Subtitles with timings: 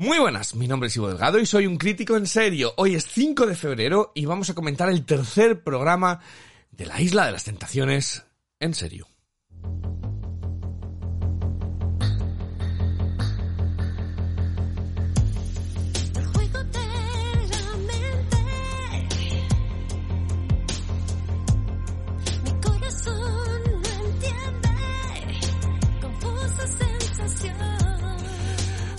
[0.00, 2.72] Muy buenas, mi nombre es Ivo Delgado y soy un crítico en serio.
[2.76, 6.20] Hoy es 5 de febrero y vamos a comentar el tercer programa
[6.70, 8.24] de la Isla de las Tentaciones
[8.60, 9.08] en serio.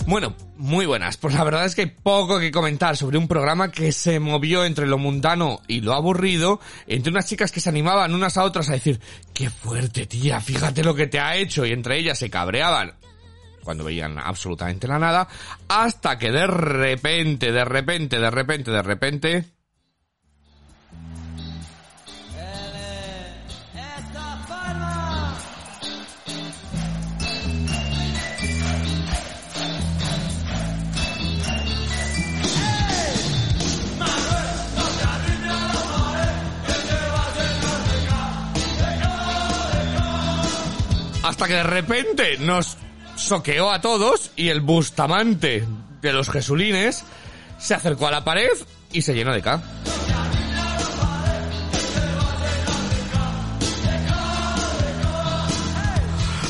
[0.06, 0.34] Bueno,
[0.70, 1.16] muy buenas.
[1.16, 4.64] Pues la verdad es que hay poco que comentar sobre un programa que se movió
[4.64, 8.70] entre lo mundano y lo aburrido, entre unas chicas que se animaban unas a otras
[8.70, 9.00] a decir,
[9.34, 12.94] qué fuerte tía, fíjate lo que te ha hecho, y entre ellas se cabreaban
[13.62, 15.28] cuando veían absolutamente la nada,
[15.68, 19.59] hasta que de repente, de repente, de repente, de repente...
[41.40, 42.76] Hasta que de repente nos
[43.16, 45.66] soqueó a todos y el Bustamante
[46.02, 47.02] de los Jesulines
[47.58, 48.50] se acercó a la pared
[48.92, 49.62] y se llenó de K.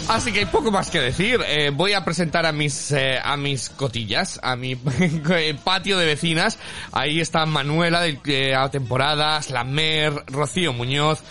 [0.08, 1.38] Así que hay poco más que decir.
[1.46, 4.74] Eh, voy a presentar a mis eh, a mis cotillas, a mi
[5.64, 6.58] patio de vecinas.
[6.90, 11.22] Ahí está Manuela de eh, a temporadas, la Mer, Rocío Muñoz.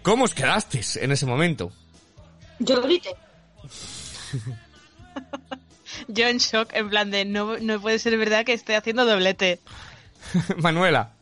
[0.00, 1.72] ¿Cómo os quedasteis en ese momento?
[2.60, 3.16] Yo grité.
[6.08, 9.60] Yo en shock, en plan de no, no puede ser verdad que esté haciendo doblete.
[10.56, 11.12] Manuela.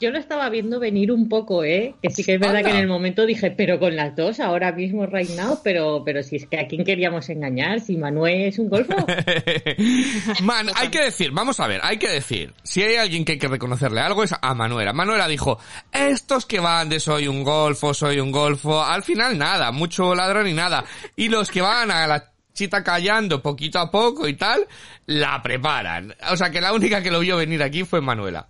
[0.00, 1.94] Yo lo estaba viendo venir un poco, ¿eh?
[2.02, 2.70] Que sí que es verdad Anda.
[2.70, 6.22] que en el momento dije, pero con las dos, ahora mismo, right now, pero, pero
[6.22, 8.94] si es que a quién queríamos engañar, si Manuel es un golfo.
[10.42, 13.38] Man, hay que decir, vamos a ver, hay que decir, si hay alguien que hay
[13.38, 14.94] que reconocerle algo es a Manuela.
[14.94, 15.58] Manuela dijo,
[15.92, 20.48] estos que van de soy un golfo, soy un golfo, al final nada, mucho ladrón
[20.48, 20.82] y nada.
[21.14, 24.66] Y los que van a la chita callando poquito a poco y tal,
[25.04, 26.14] la preparan.
[26.30, 28.48] O sea que la única que lo vio venir aquí fue Manuela.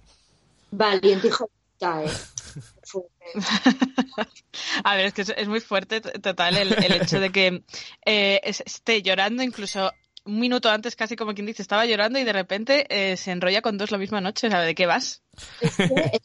[0.70, 2.10] Valiente hijo de puta, eh.
[4.84, 7.62] A ver, es que es, muy fuerte total el, el hecho de que
[8.04, 9.92] eh, es- esté llorando incluso
[10.24, 13.62] un minuto antes, casi como quien dice, estaba llorando y de repente eh, se enrolla
[13.62, 14.50] con dos la misma noche.
[14.50, 15.22] Sea, ¿de qué vas?
[15.60, 16.20] Es que, eh,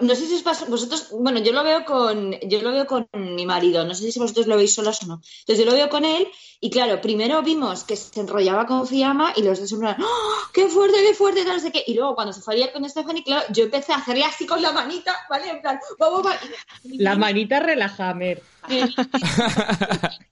[0.00, 3.08] no sé si os pasa, vosotros, bueno, yo lo veo con, yo lo veo con
[3.12, 5.20] mi marido, no sé si vosotros lo veis solos o no.
[5.40, 6.28] Entonces yo lo veo con él
[6.60, 10.68] y claro, primero vimos que se enrollaba con Fiamma y los dos plan, ¡Oh, qué
[10.68, 11.84] fuerte, qué fuerte, no sé qué.
[11.86, 14.46] Y luego cuando se fue a liar con Stephanie, claro, yo empecé a hacerle así
[14.46, 15.50] con la manita, ¿vale?
[15.50, 16.40] En plan, vamos, vamos.
[16.84, 18.42] La manita relaja, Mer.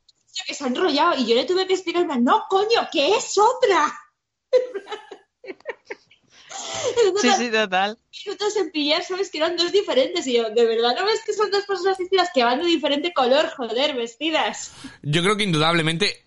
[0.47, 3.93] que se ha enrollado y yo le tuve que explicar, no, coño, que es otra.
[7.21, 7.99] Sí, sí, total.
[8.27, 10.27] minutos en pillar, sabes que eran dos diferentes.
[10.27, 13.13] Y yo, de verdad, ¿no ves que son dos personas distintas que van de diferente
[13.13, 14.73] color, joder, vestidas?
[15.03, 16.25] Yo creo que indudablemente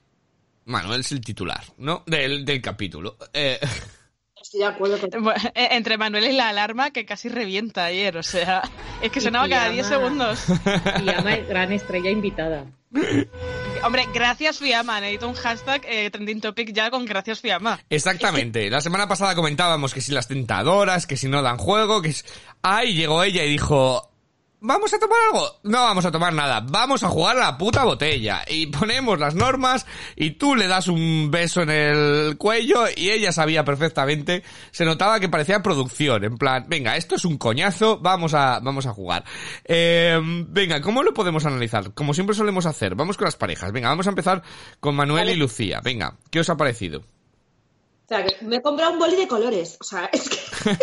[0.65, 2.03] Manuel es el titular, ¿no?
[2.05, 3.17] Del, del capítulo.
[3.33, 3.59] Eh,
[4.41, 8.15] Estoy de acuerdo con Bueno, eh, Entre Manuel y la alarma que casi revienta ayer,
[8.17, 8.61] o sea,
[9.01, 10.39] es que sonaba cada Fiamma- 10 segundos.
[11.01, 12.65] Y llama gran estrella invitada.
[13.83, 17.79] Hombre, gracias Fiamma, necesito un hashtag eh, trending topic ya con gracias Fiamma.
[17.89, 18.69] Exactamente.
[18.69, 22.25] La semana pasada comentábamos que si las tentadoras, que si no dan juego, que es...
[22.61, 24.11] Ahí llegó ella y dijo...
[24.59, 25.59] ¿Vamos a tomar algo?
[25.63, 26.65] No vamos a tomar nada.
[26.67, 28.43] Vamos a jugar a la puta botella.
[28.47, 29.85] Y ponemos las normas
[30.15, 34.43] y tú le das un beso en el cuello y ella sabía perfectamente.
[34.71, 36.23] Se notaba que parecía producción.
[36.23, 39.25] En plan, venga, esto es un coñazo, vamos a, vamos a jugar.
[39.63, 41.93] Eh, venga, ¿cómo lo podemos analizar?
[41.93, 42.95] Como siempre solemos hacer.
[42.95, 43.71] Vamos con las parejas.
[43.71, 44.41] Venga, vamos a empezar
[44.79, 45.81] con Manuel y Lucía.
[45.83, 47.01] Venga, ¿qué os ha parecido?
[47.01, 49.77] O sea, que me he comprado un boli de colores.
[49.79, 50.37] O sea, es que...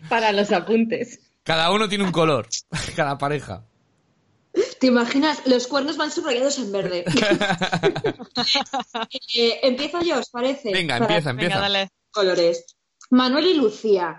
[0.08, 1.20] Para los apuntes.
[1.48, 2.46] Cada uno tiene un color,
[2.94, 3.64] cada pareja.
[4.78, 5.40] ¿Te imaginas?
[5.46, 7.04] Los cuernos van subrayados en verde.
[9.34, 10.72] Eh, empiezo yo, ¿os parece?
[10.72, 11.54] Venga, Para empieza, empieza.
[11.54, 11.90] Venga, dale.
[12.10, 12.66] colores.
[13.10, 14.18] Manuel y Lucía.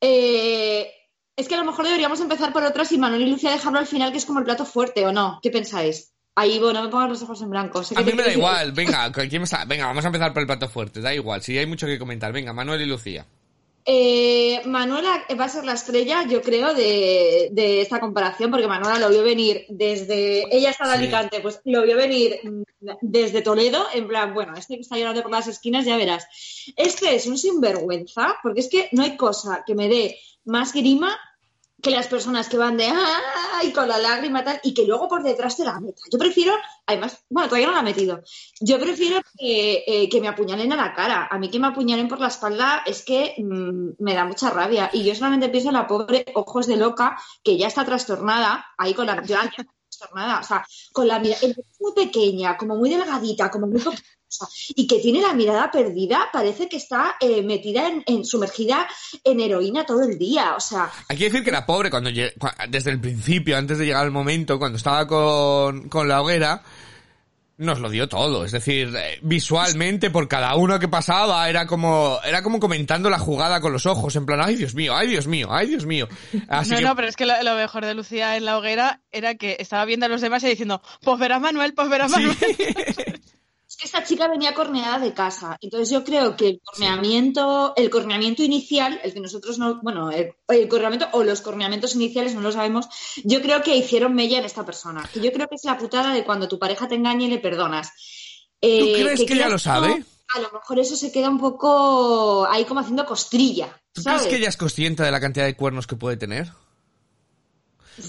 [0.00, 0.90] Eh,
[1.36, 3.86] es que a lo mejor deberíamos empezar por otras y Manuel y Lucía dejarlo al
[3.86, 5.38] final, que es como el plato fuerte, ¿o no?
[5.42, 6.12] ¿Qué pensáis?
[6.34, 7.84] Ahí, bueno, me pongas los ojos en blanco.
[7.84, 9.64] Sé que A mí me da igual, venga, ¿quién está?
[9.66, 12.32] venga, vamos a empezar por el plato fuerte, da igual, si hay mucho que comentar.
[12.32, 13.24] Venga, Manuel y Lucía.
[13.88, 18.98] Eh, Manuela va a ser la estrella, yo creo, de, de esta comparación, porque Manuela
[18.98, 20.44] lo vio venir desde.
[20.54, 20.98] Ella está de Sí.
[20.98, 22.40] Alicante, pues lo vio venir
[23.00, 26.26] desde Toledo, en plan, bueno, este que está llorando por las esquinas, ya verás.
[26.76, 31.16] Este es un sinvergüenza, porque es que no hay cosa que me dé más grima
[31.86, 33.72] que las personas que van de ¡ay!
[33.72, 36.02] con la lágrima tal, y que luego por detrás te la meta.
[36.10, 36.52] Yo prefiero,
[36.84, 38.22] además, bueno, todavía no la ha metido.
[38.60, 41.28] Yo prefiero que, eh, que me apuñalen a la cara.
[41.30, 44.90] A mí que me apuñalen por la espalda es que mm, me da mucha rabia.
[44.92, 48.92] Y yo solamente pienso en la pobre ojos de loca que ya está trastornada, ahí
[48.92, 49.14] con la.
[49.14, 51.46] está trastornada, o sea, con la mirada
[51.78, 53.80] muy pequeña, como muy delgadita, como muy
[54.74, 58.86] y que tiene la mirada perdida, parece que está eh, metida en, en- sumergida
[59.24, 62.10] en heroína todo el día, o sea, Hay que decir que la pobre, cuando
[62.68, 66.62] desde el principio, antes de llegar al momento, cuando estaba con, con la hoguera,
[67.58, 68.44] nos lo dio todo.
[68.44, 73.18] Es decir, eh, visualmente, por cada uno que pasaba, era como, era como comentando la
[73.18, 76.06] jugada con los ojos, en plan, ay Dios mío, ay Dios mío, ay Dios mío.
[76.48, 79.00] Así no, que, no, pero es que lo, lo mejor de Lucía en la hoguera
[79.10, 82.36] era que estaba viendo a los demás y diciendo, pues verá Manuel, pues verá Manuel.
[83.86, 85.56] esta chica venía corneada de casa.
[85.60, 90.34] Entonces yo creo que el corneamiento, el corneamiento inicial, el que nosotros no, bueno, el,
[90.48, 92.86] el corneamiento o los corneamientos iniciales no lo sabemos,
[93.24, 95.08] yo creo que hicieron mella en esta persona.
[95.12, 97.38] Que yo creo que es la putada de cuando tu pareja te engaña y le
[97.38, 97.90] perdonas.
[98.60, 100.04] Eh, ¿Tú crees que queda lo sabe?
[100.34, 103.80] A lo mejor eso se queda un poco ahí como haciendo costrilla.
[103.92, 104.22] ¿tú ¿sabes?
[104.22, 106.52] crees que ella es consciente de la cantidad de cuernos que puede tener?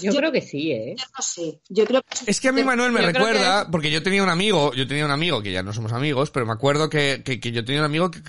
[0.02, 0.94] Yo creo que sí, ¿eh?
[0.98, 1.60] Yo no sé.
[1.68, 4.28] Yo creo que Es que a mí Manuel me Yo recuerda, porque yo tenía un
[4.28, 7.40] amigo, yo tenía un amigo, que ya no somos amigos, pero me acuerdo que, que,
[7.40, 8.20] que yo tenía un amigo que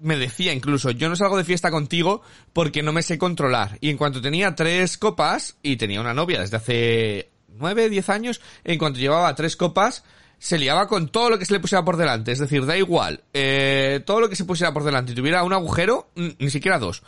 [0.00, 2.22] me decía incluso, yo no salgo de fiesta contigo
[2.52, 3.78] porque no me sé controlar.
[3.80, 8.40] Y en cuanto tenía tres copas, y tenía una novia desde hace nueve, diez años,
[8.62, 10.04] en cuanto llevaba tres copas,
[10.38, 12.30] se liaba con todo lo que se le pusiera por delante.
[12.30, 15.52] Es decir, da igual, eh, todo lo que se pusiera por delante y tuviera un
[15.52, 17.02] agujero, n- ni siquiera dos.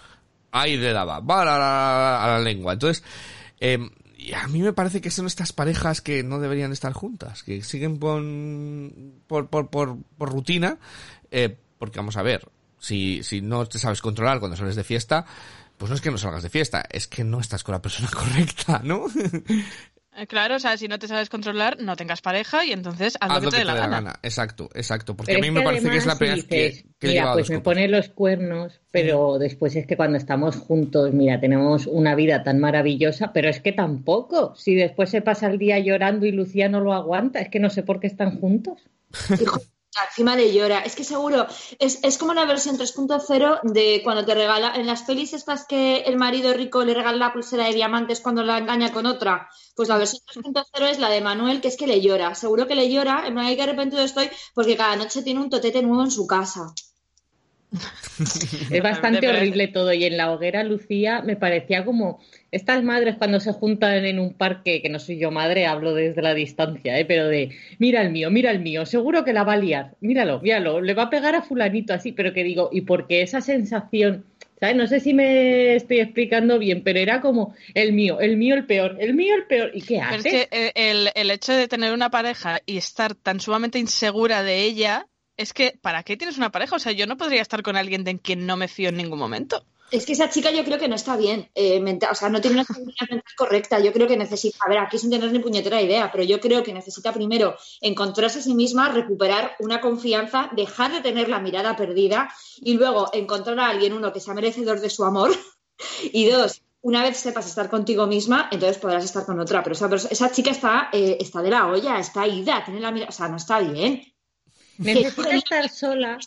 [0.51, 2.73] Ahí le daba, va a la, a la- a la lengua.
[2.73, 3.05] Entonces,
[3.61, 3.79] eh,
[4.21, 7.63] y a mí me parece que son estas parejas que no deberían estar juntas, que
[7.63, 8.23] siguen por,
[9.27, 10.79] por, por, por rutina,
[11.31, 12.47] eh, porque vamos a ver,
[12.79, 15.25] si, si no te sabes controlar cuando sales de fiesta,
[15.79, 18.11] pues no es que no salgas de fiesta, es que no estás con la persona
[18.15, 19.07] correcta, ¿no?
[20.21, 23.31] Eh, Claro, o sea, si no te sabes controlar, no tengas pareja y entonces haz,
[23.31, 24.21] Haz lo que te dé la gana.
[24.23, 26.85] Exacto, exacto, porque Pero a mí es me parece que es la primera si que,
[26.99, 31.41] que mira, pues me pone los cuernos, pero después es que cuando estamos juntos, mira,
[31.41, 34.55] tenemos una vida tan maravillosa, pero es que tampoco.
[34.57, 37.71] Si después se pasa el día llorando y Lucía no lo aguanta, es que no
[37.71, 38.83] sé por qué están juntos.
[39.99, 40.81] Encima le llora.
[40.81, 41.47] Es que seguro,
[41.79, 45.99] es, es como la versión 3.0 de cuando te regala, en las pelis estas que
[46.03, 49.49] el marido rico le regala la pulsera de diamantes cuando la engaña con otra.
[49.77, 52.35] Pues la versión 3.0 es la de Manuel, que es que le llora.
[52.35, 55.83] Seguro que le llora, en "Ay, qué arrepentido estoy, porque cada noche tiene un totete
[55.83, 56.73] nuevo en su casa.
[58.71, 59.93] Es bastante horrible todo.
[59.93, 62.21] Y en la hoguera, Lucía, me parecía como
[62.51, 66.23] estas madres cuando se juntan en un parque, que no soy yo madre, hablo desde
[66.23, 67.05] la distancia, ¿eh?
[67.05, 70.41] pero de, mira el mío, mira el mío, seguro que la va a liar, míralo,
[70.41, 74.25] míralo, le va a pegar a fulanito así, pero que digo, y porque esa sensación,
[74.59, 74.75] ¿sabes?
[74.75, 78.67] No sé si me estoy explicando bien, pero era como, el mío, el mío el
[78.67, 80.27] peor, el mío el peor, ¿y qué Pero haces?
[80.27, 84.43] es que eh, el, el hecho de tener una pareja y estar tan sumamente insegura
[84.43, 85.07] de ella,
[85.41, 86.77] es que, ¿para qué tienes una pareja?
[86.77, 89.19] O sea, yo no podría estar con alguien de quien no me fío en ningún
[89.19, 89.65] momento.
[89.91, 92.43] Es que esa chica yo creo que no está bien, eh, mental, o sea, no
[92.43, 93.81] tiene una estabilidad mental correcta.
[93.81, 96.63] Yo creo que necesita, a ver, aquí sin tener ni puñetera idea, pero yo creo
[96.63, 101.75] que necesita primero encontrarse a sí misma, recuperar una confianza, dejar de tener la mirada
[101.75, 105.33] perdida y luego encontrar a alguien, uno, que sea merecedor de su amor
[106.13, 109.63] y dos, una vez sepas estar contigo misma, entonces podrás estar con otra.
[109.63, 113.09] Pero esa, esa chica está, eh, está de la olla, está ida, tiene la mirada,
[113.09, 114.05] o sea, no está bien.
[114.81, 116.19] Necesita estar sola,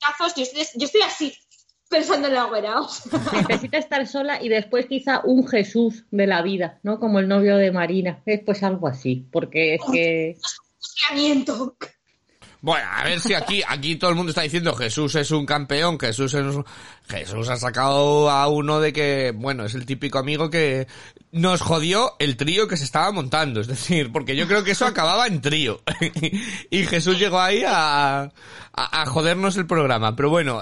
[0.00, 1.32] Tazos, Yo estoy, yo estoy así,
[1.88, 2.80] pensando en la hoguera.
[2.80, 3.20] o sea.
[3.48, 6.98] necesita estar sola y después quizá un Jesús de la vida, ¿no?
[6.98, 10.36] Como el novio de Marina, es pues algo así, porque es que...
[12.62, 15.98] Bueno, a ver si aquí, aquí todo el mundo está diciendo Jesús es un campeón,
[15.98, 16.64] Jesús es un-
[17.08, 20.86] Jesús ha sacado a uno de que, bueno, es el típico amigo que
[21.32, 24.86] nos jodió el trío que se estaba montando, es decir, porque yo creo que eso
[24.86, 25.82] acababa en trío.
[26.70, 28.30] y Jesús llegó ahí a, a,
[28.72, 30.60] a jodernos el programa, pero bueno,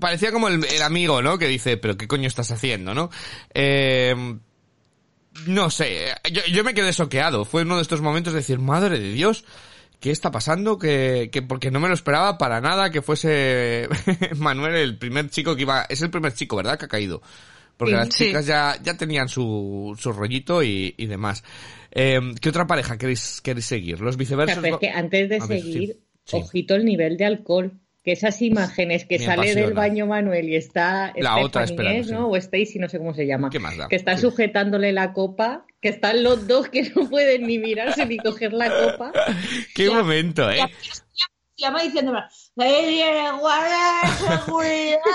[0.00, 1.36] parecía como el, el amigo, ¿no?
[1.36, 3.10] Que dice, pero qué coño estás haciendo, ¿no?
[3.52, 4.14] Eh,
[5.46, 7.44] no sé, yo, yo me quedé soqueado.
[7.44, 9.44] Fue uno de estos momentos de decir, madre de Dios,
[10.00, 10.78] ¿qué está pasando?
[10.78, 13.88] Que, que porque no me lo esperaba para nada que fuese
[14.36, 16.78] Manuel el primer chico que iba, es el primer chico, ¿verdad?
[16.78, 17.22] Que ha caído.
[17.76, 18.24] Porque Sí, las sí.
[18.26, 21.44] chicas ya, ya tenían su, su rollito y, y demás.
[21.90, 24.00] Eh, ¿Qué otra pareja queréis, queréis seguir?
[24.00, 24.58] Los O sea, viceversos.
[24.62, 26.36] pero es que antes de ver, seguir, sí.
[26.36, 27.78] ojito el nivel de alcohol.
[28.06, 32.20] Que esas imágenes que Me sale del baño Manuel y está La otra Stephanie, esperando,
[32.22, 32.28] ¿no?
[32.30, 33.50] O Stacy, no sé cómo se llama.
[33.50, 33.88] ¿Qué más da?
[33.88, 34.22] Que está Sí.
[34.22, 38.70] sujetándole la copa, que están los dos que no pueden ni mirarse ni coger la
[38.70, 39.10] copa.
[39.74, 39.90] Qué Ya.
[39.92, 40.60] momento, ¿eh?
[41.58, 42.20] Y llama diciéndome,
[42.54, 43.02] "Lady,
[43.40, 44.98] guarda seguridad.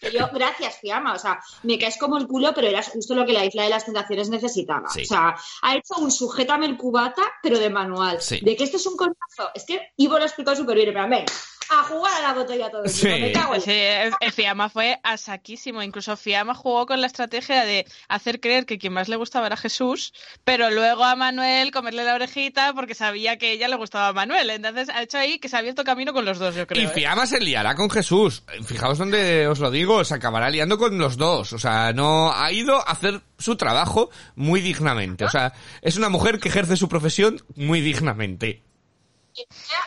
[0.00, 3.26] Que yo, gracias, Fiamma, o sea, me caes como el culo, pero eras justo lo
[3.26, 4.88] que la isla de las tentaciones necesitaba.
[4.88, 5.02] Sí.
[5.02, 8.20] O sea, ha hecho un sujétame el cubata, pero de manual.
[8.20, 8.38] Sí.
[8.40, 9.50] De que esto es un coñazo.
[9.56, 11.24] Es que Ivo lo ha explicado súper bien, pero venga,
[11.70, 12.98] a jugar a la botella todo el mundo.
[12.98, 13.08] Sí.
[13.08, 15.82] Me cago en Sí, el, Fiamma fue a saquísimo.
[15.82, 19.56] Incluso Fiamma jugó con la estrategia de hacer creer que quien más le gustaba era
[19.56, 20.12] Jesús,
[20.44, 24.50] pero luego a Manuel comerle la orejita porque sabía que ella le gustaba a Manuel.
[24.50, 26.82] Entonces ha hecho ahí que se ha abierto camino con los dos, yo creo.
[26.82, 26.88] Y ¿eh?
[26.88, 28.42] Fiamma se liará con Jesús.
[28.64, 31.52] Fijaos donde os lo digo, se acabará liando con los dos.
[31.52, 35.24] O sea, no ha ido a hacer su trabajo muy dignamente.
[35.24, 38.62] O sea, es una mujer que ejerce su profesión muy dignamente.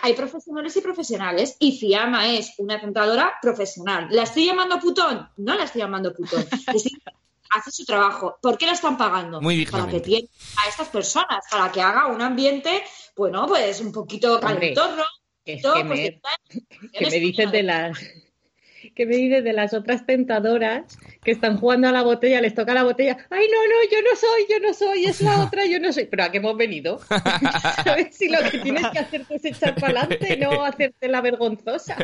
[0.01, 4.07] Hay profesionales y profesionales, y Fiamma es una tentadora profesional.
[4.11, 5.29] ¿La estoy llamando putón?
[5.37, 6.41] No la estoy llamando putón.
[6.67, 7.01] Estoy-
[7.53, 8.37] Hace su trabajo.
[8.41, 9.41] ¿Por qué la están pagando?
[9.41, 10.29] Muy para que tiene
[10.63, 12.81] a estas personas, para que haga un ambiente,
[13.17, 15.03] bueno, pues un poquito Hombre, calentorro.
[15.43, 16.21] Es que pues, me, de-
[16.93, 17.97] que me dices de las
[18.95, 22.73] que me dices de las otras tentadoras que están jugando a la botella, les toca
[22.73, 25.79] la botella, ay no, no, yo no soy, yo no soy, es la otra, yo
[25.79, 26.05] no soy.
[26.05, 26.99] Pero ¿a qué hemos venido?
[27.09, 31.21] A ver si lo que tienes que hacerte es echar para adelante, no hacerte la
[31.21, 31.95] vergonzosa.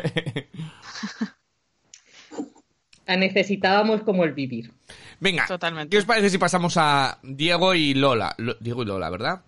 [3.06, 4.72] La necesitábamos como el vivir.
[5.20, 5.90] Venga, Totalmente.
[5.90, 8.34] ¿qué os parece si pasamos a Diego y Lola?
[8.38, 9.40] Lo- Diego y Lola, ¿verdad?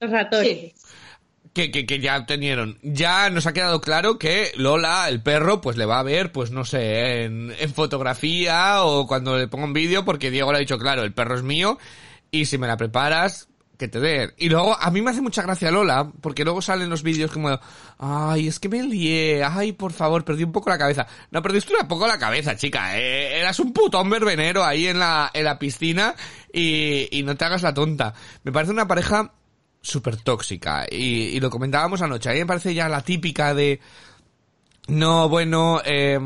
[0.00, 0.48] Los ratones.
[0.48, 0.74] Sí.
[1.54, 2.78] Que, que, que ya tenieron.
[2.82, 6.50] Ya nos ha quedado claro que Lola, el perro, pues le va a ver, pues
[6.50, 10.60] no sé, en, en fotografía o cuando le ponga un vídeo, porque Diego le ha
[10.60, 11.78] dicho, claro, el perro es mío
[12.30, 14.34] y si me la preparas, que te den.
[14.36, 17.58] Y luego, a mí me hace mucha gracia Lola, porque luego salen los vídeos como,
[17.98, 21.06] ay, es que me lié, ay, por favor, perdí un poco la cabeza.
[21.30, 25.30] No, perdiste un poco la cabeza, chica, eh, eras un putón verbenero ahí en la,
[25.32, 26.14] en la piscina
[26.52, 28.14] y, y no te hagas la tonta.
[28.42, 29.32] Me parece una pareja
[29.80, 32.30] súper tóxica y, y lo comentábamos anoche.
[32.30, 33.80] A mí me parece ya la típica de,
[34.88, 36.18] no, bueno, eh,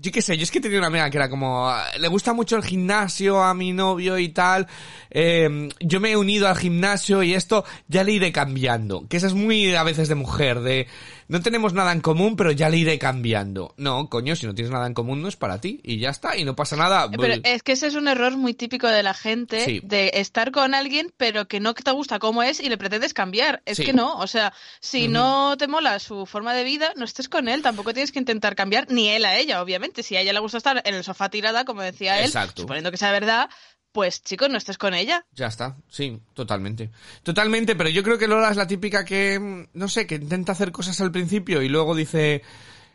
[0.00, 2.56] yo qué sé, yo es que tenía una amiga que era como, le gusta mucho
[2.56, 4.66] el gimnasio a mi novio y tal,
[5.10, 9.26] eh, yo me he unido al gimnasio y esto ya le iré cambiando, que esa
[9.26, 10.86] es muy a veces de mujer, de
[11.28, 13.72] no tenemos nada en común, pero ya le iré cambiando.
[13.76, 16.36] No, coño, si no tienes nada en común no es para ti y ya está,
[16.36, 17.04] y no pasa nada.
[17.04, 19.80] Eh, Pero es que ese es un error muy típico de la gente, Sí.
[19.84, 23.62] de estar con alguien pero que no te gusta cómo es y le pretendes cambiar.
[23.64, 23.84] Es Sí.
[23.84, 27.48] que no, o sea, si no te mola su forma de vida, no estés con
[27.48, 29.89] él, tampoco tienes que intentar cambiar, ni él a ella, obviamente.
[30.02, 32.62] Si a ella le gusta estar en el sofá tirada, como decía él, Exacto.
[32.62, 33.48] suponiendo que sea verdad,
[33.92, 35.24] pues chicos, no estés con ella.
[35.32, 36.90] Ya está, sí, totalmente.
[37.22, 40.52] Totalmente, pero yo creo que Lola es la típica que, mm, no sé, que intenta
[40.52, 42.42] hacer cosas al principio y luego dice,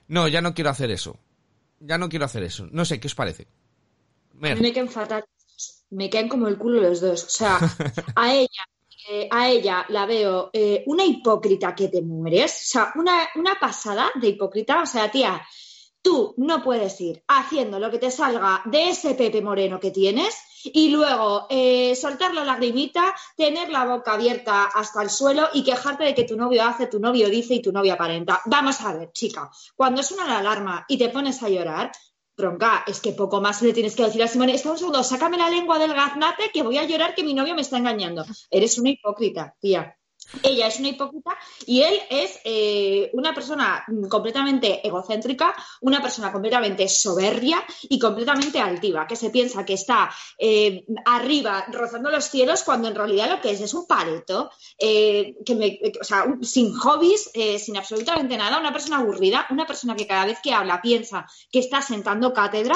[0.07, 1.19] no, ya no quiero hacer eso.
[1.79, 2.67] Ya no quiero hacer eso.
[2.71, 3.43] No sé, ¿qué os parece?
[3.43, 4.55] A Mer.
[4.55, 5.25] mí me caen fatal.
[5.89, 7.23] Me caen como el culo los dos.
[7.25, 7.59] O sea,
[8.15, 8.63] a ella,
[9.09, 12.51] eh, a ella la veo eh, una hipócrita que te mueres.
[12.51, 14.81] O sea, una, una pasada de hipócrita.
[14.81, 15.41] O sea, tía,
[16.05, 20.35] tú no puedes ir haciendo lo que te salga de ese Pepe Moreno que tienes
[20.63, 26.03] y luego eh, soltar la lagrimita, tener la boca abierta hasta el suelo y quejarte
[26.03, 28.39] de que tu novio hace, tu novio dice y tu novio aparenta.
[28.45, 31.91] Vamos a ver, chica, cuando suena la alarma y te pones a llorar,
[32.35, 34.53] Tronca, es que poco más le tienes que decir a Simone.
[34.53, 37.55] Espera un segundo, sácame la lengua del gaznate que voy a llorar que mi novio
[37.55, 38.25] me está engañando.
[38.51, 39.97] Eres una hipócrita, tía.
[40.43, 46.87] Ella es una hipócrita y él es eh, una persona completamente egocéntrica, una persona completamente
[46.87, 52.87] soberbia y completamente altiva, que se piensa que está eh, arriba rozando los cielos cuando
[52.87, 57.59] en realidad lo que es es un pareto, eh, que o sea, sin hobbies, eh,
[57.59, 61.59] sin absolutamente nada, una persona aburrida, una persona que cada vez que habla piensa que
[61.59, 62.75] está sentando cátedra.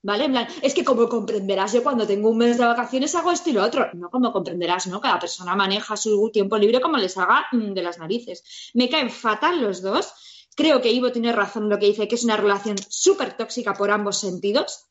[0.00, 0.24] ¿Vale?
[0.26, 3.50] En plan, es que como comprenderás, yo cuando tengo un mes de vacaciones hago esto
[3.50, 3.90] y lo otro.
[3.94, 5.00] No, como comprenderás, ¿no?
[5.00, 8.70] Cada persona maneja su tiempo libre como les haga mm, de las narices.
[8.74, 10.12] Me caen fatal los dos.
[10.54, 13.74] Creo que Ivo tiene razón en lo que dice, que es una relación súper tóxica
[13.74, 14.88] por ambos sentidos.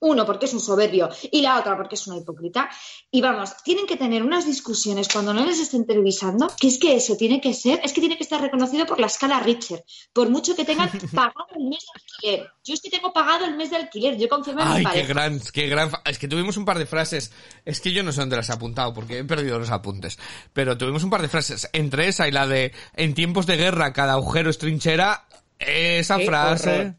[0.00, 2.68] Uno, porque es un soberbio, y la otra, porque es una hipócrita.
[3.10, 6.96] Y vamos, tienen que tener unas discusiones cuando no les estén televisando, que es que
[6.96, 10.28] eso tiene que ser, es que tiene que estar reconocido por la escala Richter, por
[10.28, 12.50] mucho que tengan pagado el mes de alquiler.
[12.64, 14.84] Yo es que tengo pagado el mes de alquiler, yo confío en mi Ay, qué
[14.84, 15.08] pareja.
[15.08, 15.90] gran, qué gran.
[16.04, 17.30] Es que tuvimos un par de frases.
[17.64, 20.18] Es que yo no sé dónde las he apuntado porque he perdido los apuntes.
[20.52, 21.68] Pero tuvimos un par de frases.
[21.72, 25.26] Entre esa y la de en tiempos de guerra cada agujero es trinchera.
[25.58, 26.80] Esa Qué frase.
[26.80, 26.94] horror.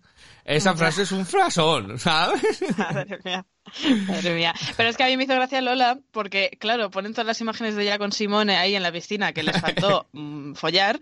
[0.48, 2.42] Esa frase es un frasón, ¿sabes?
[2.78, 3.46] Madre mía.
[4.08, 4.54] Madre mía.
[4.78, 7.76] Pero es que a mí me hizo gracia Lola porque, claro, ponen todas las imágenes
[7.76, 11.00] de ella con Simone ahí en la piscina que les faltó mm, follar.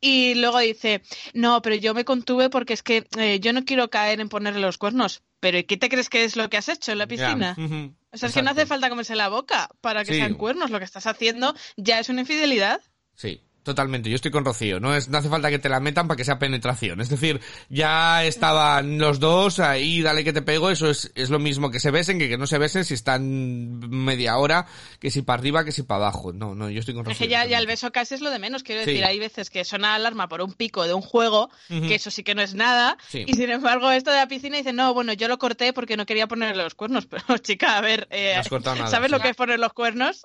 [0.00, 1.02] Y luego dice,
[1.34, 4.60] no, pero yo me contuve porque es que eh, yo no quiero caer en ponerle
[4.60, 5.22] los cuernos.
[5.40, 7.54] Pero ¿y qué te crees que es lo que has hecho en la piscina?
[8.12, 10.18] O sea, es que no hace falta comerse la boca para que Sí.
[10.20, 10.70] sean cuernos.
[10.70, 12.80] Lo que estás haciendo ya es una infidelidad.
[13.14, 14.78] Sí, Totalmente, yo estoy con Rocío.
[14.78, 17.00] No, es, no hace falta que te la metan para que sea penetración.
[17.00, 20.70] Es decir, ya estaban los dos ahí, dale que te pego.
[20.70, 23.80] Eso es, es lo mismo que se besen que que no se besen si están
[23.90, 24.66] media hora,
[25.00, 26.32] que si para arriba, que si para abajo.
[26.32, 27.26] No, no, yo estoy con Es Rocío.
[27.26, 28.62] que ya, ya el beso casi es lo de menos.
[28.62, 28.90] Quiero Sí.
[28.90, 32.22] decir, hay veces que suena alarma por un pico de un juego, que eso sí
[32.22, 32.96] que no es nada.
[33.08, 33.24] Sí.
[33.26, 36.06] Y sin embargo, esto de la piscina dice, no, bueno, yo lo corté porque no
[36.06, 37.06] quería ponerle los cuernos.
[37.10, 38.86] Pero, chica, a ver, eh, nada.
[38.86, 40.24] ¿sabes lo que es poner los cuernos?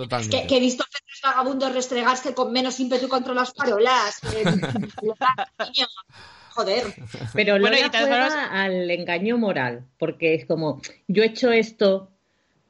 [0.00, 0.40] Totalmente.
[0.40, 4.18] Que, que he visto perros vagabundos restregarse con menos ímpetu contra las farolas.
[4.34, 4.44] Eh,
[6.54, 6.84] Joder.
[7.34, 11.52] Pero Bueno, Lola y te juega al engaño moral, porque es como, yo he hecho
[11.52, 12.10] esto,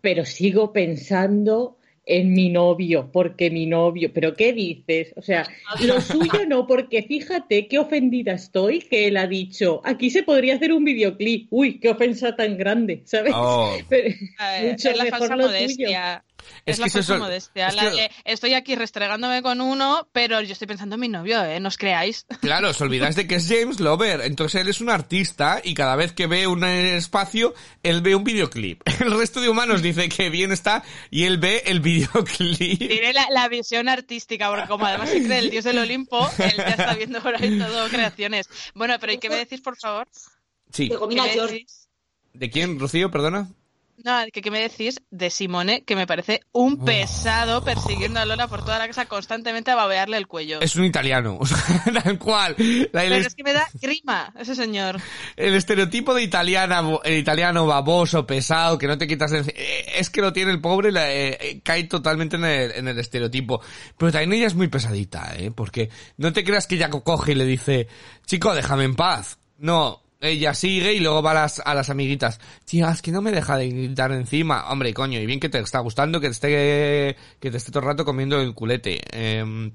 [0.00, 5.12] pero sigo pensando en mi novio, porque mi novio, pero ¿qué dices?
[5.16, 5.46] O sea,
[5.80, 10.56] lo suyo no, porque fíjate qué ofendida estoy que él ha dicho, aquí se podría
[10.56, 13.32] hacer un videoclip, uy, qué ofensa tan grande, ¿sabes?
[13.36, 13.76] Oh.
[13.88, 16.24] Pero- Eh, mucho es la mejor falsa lo modestia.
[16.66, 17.68] Es Es, que la eso falsa es- modestia.
[17.68, 21.08] es la que- de, estoy aquí restregándome con uno, pero yo estoy pensando en mi
[21.08, 21.60] novio, ¿eh?
[21.60, 22.26] No os creáis.
[22.40, 24.20] Claro, os olvidáis de que es James Lover.
[24.22, 28.24] Entonces él es un artista y cada vez que ve un espacio, él ve un
[28.24, 28.82] videoclip.
[29.00, 32.78] El resto de humanos dice que bien está y él ve el videoclip.
[32.78, 36.54] Tiene la, la visión artística, porque como además se cree el dios del Olimpo, él
[36.56, 38.48] ya está viendo por ahí todo creaciones.
[38.74, 40.08] Bueno, pero ¿y qué me decís, por favor?
[40.72, 40.90] Sí.
[42.32, 43.10] ¿De quién, Rocío?
[43.10, 43.50] Perdona.
[44.04, 48.48] No, que qué me decís de Simone, que me parece un pesado persiguiendo a Lola
[48.48, 50.60] por toda la casa constantemente a babearle el cuello.
[50.60, 51.38] Es un italiano.
[51.40, 52.54] O sea, tal cual.
[52.92, 54.98] La- el, Pero es que me da grima ese señor.
[55.36, 59.40] el estereotipo de italiana, el italiano baboso, pesado, que no te quitas de...
[59.40, 62.88] eh, Es que lo tiene el pobre, la- eh, eh, cae totalmente en el, en
[62.88, 63.60] el estereotipo.
[63.98, 65.50] Pero también ella es muy pesadita, ¿eh?
[65.50, 67.88] Porque no te creas que ella co- coge y le dice,
[68.26, 69.38] chico, déjame en paz.
[69.58, 72.40] No, ella sigue y luego va a las, a las amiguitas.
[72.64, 74.70] Tía, es que no me deja de gritar encima.
[74.70, 77.80] Hombre, coño, y bien que te está gustando que te esté, que te esté todo
[77.80, 79.00] el rato comiendo el culete.
[79.12, 79.72] Em,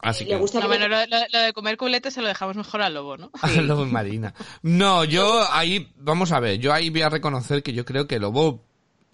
[0.00, 0.36] así le que...
[0.36, 2.94] gusta No, que- bueno, lo, lo- lo de comer culete se lo dejamos mejor al
[2.94, 3.30] lobo, ¿no?
[3.42, 4.32] al lobo marina.
[4.62, 8.14] No, yo ahí, vamos a ver, yo ahí voy a reconocer que yo creo que
[8.16, 8.64] el lobo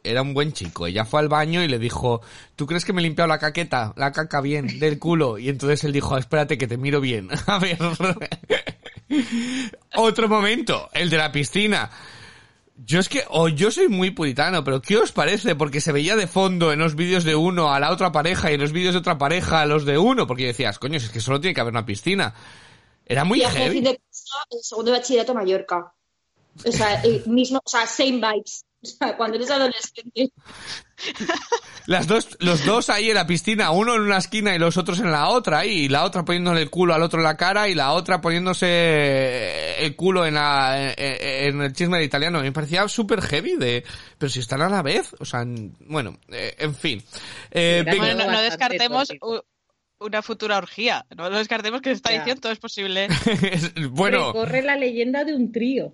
[0.07, 0.87] era un buen chico.
[0.87, 2.21] Ella fue al baño y le dijo,
[2.57, 5.39] ¿tú crees que me he limpiado la caqueta, la caca bien, del culo?
[5.39, 7.29] Y entonces él dijo, espérate que te miro bien.
[7.47, 7.79] A ver.
[9.95, 11.91] Otro momento, el de la piscina.
[12.77, 15.55] Yo es que, o yo soy muy puritano, pero ¿qué os parece?
[15.55, 18.55] Porque se veía de fondo en los vídeos de uno a la otra pareja y
[18.55, 21.21] en los vídeos de otra pareja a los de uno, porque decías, coño, es que
[21.21, 22.35] solo tiene que haber una piscina.
[23.07, 23.81] Era muy heavy.
[23.81, 25.95] de en segundo de bachillerato Mallorca.
[26.67, 28.65] O sea, el mismo, o sea, same vibes.
[28.85, 30.31] O sea, cuando eres adolescente.
[31.87, 35.01] Las dos, los dos ahí en la piscina, uno en una esquina y los otros
[35.01, 37.75] en la otra, y la otra poniéndole el culo al otro en la cara y
[37.75, 40.95] la otra poniéndose el culo en, la, en,
[41.57, 42.41] en el chisme de italiano.
[42.41, 43.85] Me parecía súper heavy de,
[44.19, 47.03] pero si están a la vez, o sea, en- bueno, eh, en fin.
[47.51, 48.15] Eh, Era venga.
[48.15, 49.09] Bueno, no, descartemos
[49.99, 51.05] una futura orgía.
[51.17, 52.15] No descartemos que Ya.
[52.17, 53.09] edición todo es posible.
[53.91, 55.93] bueno, Corre la leyenda de un trío.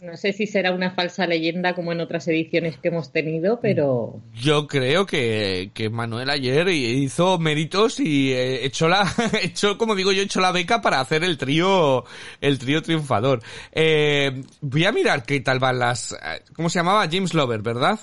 [0.00, 4.20] No sé si será una falsa leyenda como en otras ediciones que hemos tenido, pero
[4.34, 9.06] yo creo que, que Manuel ayer hizo méritos y eh, echó la,
[9.42, 12.04] echó, como digo yo, echó la beca para hacer el trío,
[12.40, 13.42] el trío triunfador.
[13.72, 17.08] Eh, voy a mirar qué tal van las, eh, ¿cómo se llamaba?
[17.10, 17.98] James Lover, ¿verdad?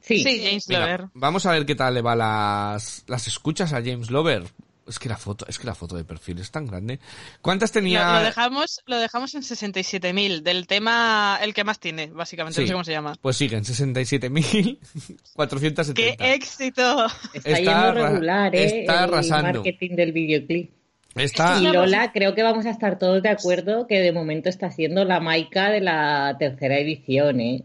[0.00, 0.18] sí.
[0.20, 1.04] Sí, James Venga, Lover.
[1.14, 4.44] vamos a ver qué tal le va las, las escuchas a James Lover.
[4.90, 7.00] Es que la foto, es que la foto de perfil es tan grande.
[7.40, 8.12] ¿Cuántas tenía?
[8.12, 12.60] Lo, lo dejamos, lo dejamos en 67.000, del tema el que más tiene, básicamente, Sí.
[12.62, 13.14] no sé cómo se llama.
[13.22, 15.94] Pues siguen, 67.470.
[15.94, 17.06] ¡Qué éxito!
[17.32, 18.80] Está, Está yendo regular, ¿eh?
[18.80, 19.62] está el arrasando.
[19.62, 20.70] marketing del videoclip.
[21.16, 24.70] Está, Y Lola, creo que vamos a estar todos de acuerdo que de momento está
[24.70, 27.64] siendo la Maika de la tercera edición, ¿eh?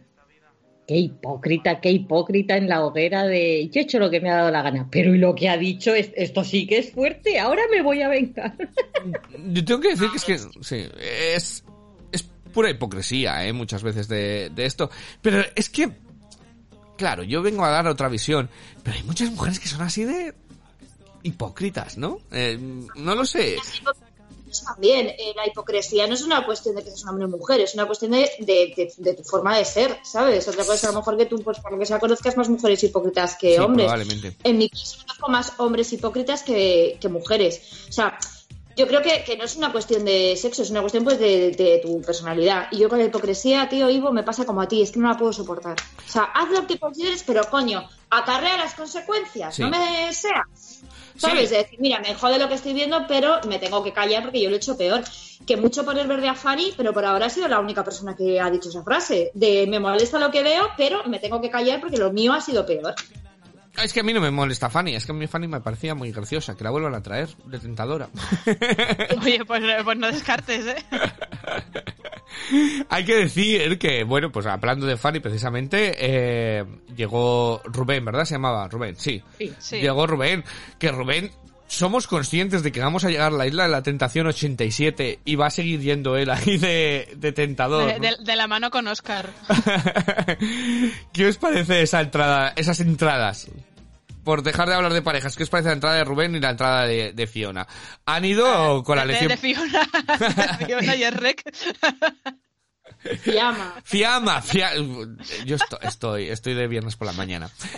[0.88, 4.36] Qué hipócrita, qué hipócrita en la hoguera de yo he hecho lo que me ha
[4.36, 7.39] dado la gana, pero y lo que ha dicho es esto sí que es fuerte,
[7.39, 8.56] ahora me voy a vengar.
[9.48, 10.86] Yo tengo que decir que es que, sí,
[11.36, 11.63] es,
[12.12, 14.91] es pura hipocresía, eh, muchas veces de, de esto.
[15.21, 15.89] Pero es que,
[16.98, 18.50] claro, yo vengo a dar otra visión,
[18.84, 20.34] pero hay muchas mujeres que son así de
[21.24, 22.19] hipócritas, ¿no?
[22.32, 22.58] Eh,
[22.95, 23.56] no lo sé.
[24.63, 27.60] También, eh, la hipocresía no es una cuestión de que seas un hombre o mujer,
[27.62, 30.48] es una cuestión de, de- de- de tu forma de ser, ¿sabes?
[30.48, 32.48] Otra cosa es a lo mejor que tú, pues por lo que sea, conozcas más
[32.50, 33.88] mujeres hipócritas que Sí, hombres.
[33.88, 34.38] probablemente.
[34.44, 37.62] En mi caso conozco más hombres hipócritas que, que mujeres.
[37.89, 38.18] O sea,
[38.78, 41.52] yo creo que, que no es una cuestión de sexo, es una cuestión pues de,
[41.52, 42.68] de tu personalidad.
[42.72, 45.08] Y yo con la hipocresía, tío, Ivo, me pasa como a ti, es que no
[45.08, 45.78] la puedo soportar.
[46.06, 49.62] O sea, haz lo que consideres, pero coño, acarrea las consecuencias, Sí.
[49.62, 50.82] no me seas.
[51.17, 51.49] ¿Sabes?
[51.49, 51.56] Sí.
[51.56, 54.49] Decir, mira, me jode lo que estoy viendo, pero me tengo que callar porque yo
[54.49, 55.04] lo he hecho peor.
[55.45, 58.15] Que mucho por el verde a Fanny, pero por ahora ha sido la única persona
[58.15, 59.32] que ha dicho esa frase.
[59.34, 62.41] De me molesta lo que veo, pero me tengo que callar porque lo mío ha
[62.41, 62.95] sido peor.
[63.84, 65.96] Es que a mí no me molesta Fanny, es que a mí Fanny me parecía
[65.96, 68.10] muy graciosa, que la vuelvan a traer, de tentadora.
[69.22, 70.86] Oye, pues, pues no descartes, ¿eh?
[72.90, 78.26] Hay que decir que, bueno, pues hablando de Fanny precisamente, eh, llegó Rubén, ¿verdad?
[78.26, 79.22] Se llamaba Rubén, sí.
[79.38, 79.54] Sí.
[79.58, 79.82] Sí.
[79.82, 80.44] Llegó Rubén,
[80.80, 81.32] que Rubén,
[81.67, 85.36] somos conscientes de que vamos a llegar a la isla de la tentación 87 y
[85.36, 87.88] va a seguir yendo él ahí de, de tentador.
[87.88, 88.17] De, ¿no?
[88.17, 89.30] de- de la mano con Oscar.
[91.13, 93.47] ¿Qué os parece esa entrada, esas entradas?
[94.23, 96.49] Por dejar de hablar de parejas, ¿qué os parece la entrada de Rubén y la
[96.49, 97.67] entrada de, Fiona?
[98.06, 99.30] ¿Han ido con la lección?
[99.30, 99.88] De, Fiona,
[100.65, 101.43] Fiona y el rec.
[103.26, 103.76] Llama.
[103.84, 104.72] Fiamma, fia-
[105.46, 107.48] yo estoy, estoy, estoy de viernes por la mañana.
[107.48, 107.70] Yo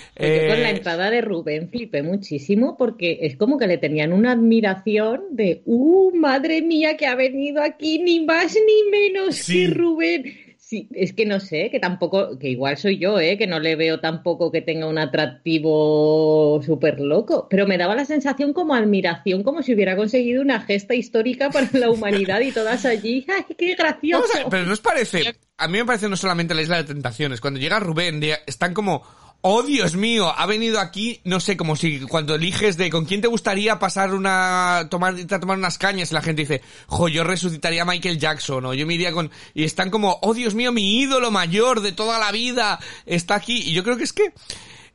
[0.47, 4.31] con la Eh, entrada de Rubén flipé muchísimo porque es como que le tenían una
[4.33, 9.67] admiración de, ¡uh, madre mía, que ha venido aquí ni más ni menos Sí.
[9.67, 10.46] que Rubén!
[10.69, 13.37] Sí, es que no sé, que tampoco, que igual soy yo, ¿eh?
[13.37, 18.03] que no le veo tampoco que tenga un atractivo súper loco, pero me daba la
[18.03, 22.83] sensación como admiración, como si hubiera conseguido una gesta histórica para la humanidad y todas
[22.85, 24.27] allí, ¡ay, qué gracioso!
[24.33, 25.37] Ver, pero ¿no os parece?
[25.55, 27.39] A mí me parece no solamente la isla de tentaciones.
[27.39, 29.03] Cuando llega Rubén, están como,
[29.49, 33.21] oh Dios mío, ha venido aquí, no sé, como si cuando eliges de con quién
[33.21, 37.83] te gustaría pasar una, tomar, tomar unas cañas y la gente dice, jo, yo resucitaría
[37.83, 40.99] a Michael Jackson o yo me iría con, y están como, oh Dios mío, mi
[40.99, 43.61] ídolo mayor de toda la vida está aquí.
[43.69, 44.33] Y yo creo que es que,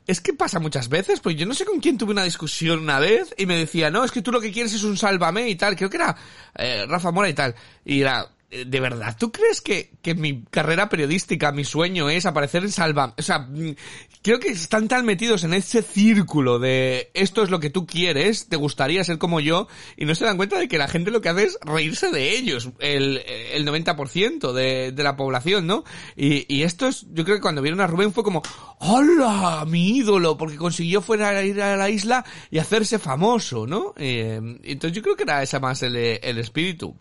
[0.07, 2.99] es que pasa muchas veces, pues yo no sé con quién tuve una discusión una
[2.99, 5.57] vez y me decía, no, es que tú lo que quieres es un sálvame y
[5.57, 6.15] tal, creo que era
[6.57, 7.55] eh, Rafa Mora y tal.
[7.87, 12.63] Y era, ¿de verdad tú crees que, que mi carrera periodística, mi sueño es aparecer
[12.63, 13.15] en Sálvame?
[13.19, 13.75] O sea, mm,
[14.23, 18.49] creo que están tan metidos en ese círculo de esto es lo que tú quieres,
[18.49, 21.21] te gustaría ser como yo, y no se dan cuenta de que la gente lo
[21.21, 25.85] que hace es reírse de ellos, el, el 90% de, de la población, ¿no?
[26.17, 28.43] Y, y esto es, yo creo que cuando vieron a Rubén fue como,
[28.79, 29.65] ¡hola!
[29.67, 33.95] Mi ídolo, porque consiguió fuera ir a la isla y hacerse famoso, ¿no?
[33.97, 36.97] Eh, entonces yo creo que era ese más el, el espíritu.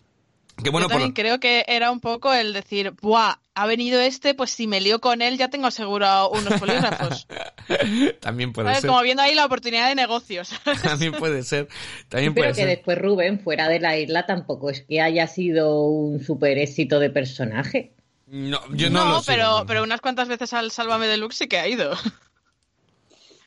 [0.64, 3.36] Que bueno, Yo por también creo que era un poco el decir, ¡buah!
[3.54, 7.28] Ha venido este, pues si me lío con él ya tengo asegurado unos polígrafos.
[8.22, 8.82] también puede ¿Sabes?
[8.82, 8.90] ser.
[8.90, 10.54] Como viendo ahí la oportunidad de negocios.
[10.84, 11.68] También puede ser.
[12.08, 16.24] También Pero que después Rubén, fuera de la isla, tampoco es que haya sido un
[16.24, 17.92] super éxito de personaje.
[18.28, 19.34] No, yo no, lo sé.
[19.34, 21.98] pero, pero unas cuantas veces al Sálvame Deluxe sí que ha ido.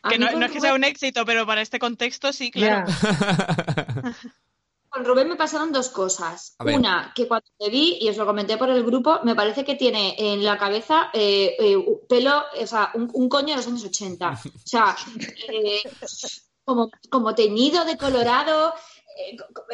[0.09, 2.85] Que no, no es que sea un éxito, pero para este contexto sí, claro.
[4.95, 6.55] Con Rubén me pasaron dos cosas.
[6.79, 9.75] Una, que cuando te vi, y os lo comenté por el grupo, me parece que
[9.75, 11.77] tiene en la cabeza eh, eh,
[12.09, 14.31] pelo, o sea, un, un coño de los años 80.
[14.31, 14.97] O sea,
[15.49, 15.83] eh,
[16.65, 18.79] como, como teñido de colorado, co- co-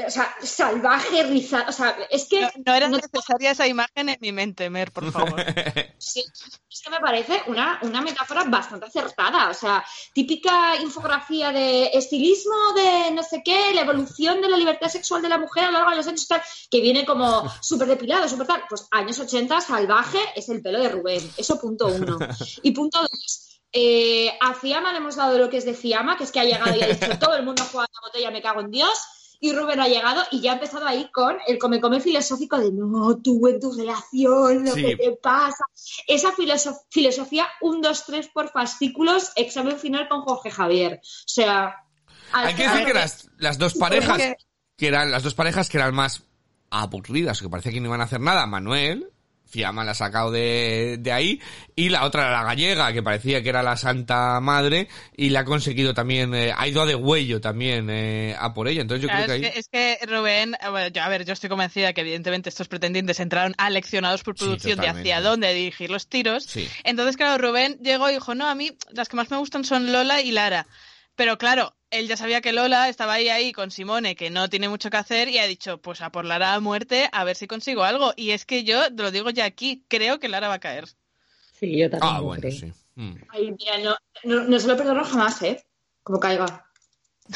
[0.06, 1.64] o sea, salvaje, rizado.
[1.68, 2.42] O sea, es que.
[2.42, 5.44] No, no era no- necesaria esa imagen en mi mente, Mer, por favor.
[5.98, 6.24] Sí,
[6.70, 9.50] es que me parece una, una metáfora bastante acertada.
[9.50, 14.88] O sea, típica infografía de estilismo de no sé qué, la evolución de la libertad
[14.88, 17.86] sexual de la mujer a lo largo de los años tal, que viene como súper
[17.88, 18.62] depilado, súper tal.
[18.68, 21.30] Pues años 80, salvaje, es el pelo de Rubén.
[21.36, 22.18] Eso punto uno.
[22.62, 23.60] Y punto dos.
[23.72, 26.44] eh, a Fiamma le hemos dado lo que es de Fiamma, que es que ha
[26.44, 28.98] llegado y ha dicho todo el mundo juega a la botella, me cago en Dios.
[29.42, 33.16] Y Rubén ha llegado y ya ha empezado ahí con el come-come filosófico de no,
[33.22, 34.82] tú en tu relación, lo Sí.
[34.84, 35.64] que te pasa.
[36.06, 41.00] Esa filoso- filosofía 1, 2, 3 por fascículos, examen final con Jorge Javier.
[41.02, 41.74] O sea,
[42.32, 44.20] Hay que decir que las, las dos parejas,
[44.76, 46.22] que eran las dos parejas que eran más
[46.70, 49.10] aburridas, que parecía que no iban a hacer nada, Manuel,
[49.50, 51.40] Fiamma la ha sacado de, de ahí,
[51.74, 55.44] y la otra la gallega, que parecía que era la Santa Madre, y la ha
[55.44, 58.82] conseguido también, eh, ha ido a de huello también eh, a por ella.
[58.82, 59.52] Entonces yo Claro, creo que es, ahí...
[59.52, 59.68] que, es
[60.00, 63.54] que Rubén, eh, bueno, yo, a ver, yo estoy convencida que evidentemente estos pretendientes entraron
[63.58, 66.44] aleccionados por Sí, producción de hacia dónde dirigir los tiros.
[66.44, 66.68] Sí.
[66.84, 69.92] Entonces, claro, Rubén llegó y dijo, no, a mí las que más me gustan son
[69.92, 70.66] Lola y Lara.
[71.16, 74.68] Pero claro, él ya sabía que Lola estaba ahí ahí con Simone, que no tiene
[74.68, 77.46] mucho que hacer, y ha dicho, pues a por Lara a muerte, a ver si
[77.46, 78.12] consigo algo.
[78.16, 80.86] Y es que yo, lo digo ya aquí, creo que Lara va a caer.
[81.58, 82.12] Sí, yo también.
[82.14, 82.52] Ah, bueno, creo.
[82.52, 82.72] sí.
[82.94, 83.14] Mm.
[83.28, 85.64] Ay, mira, no, no, no se lo perdono jamás, ¿eh?
[86.02, 86.66] Como caiga.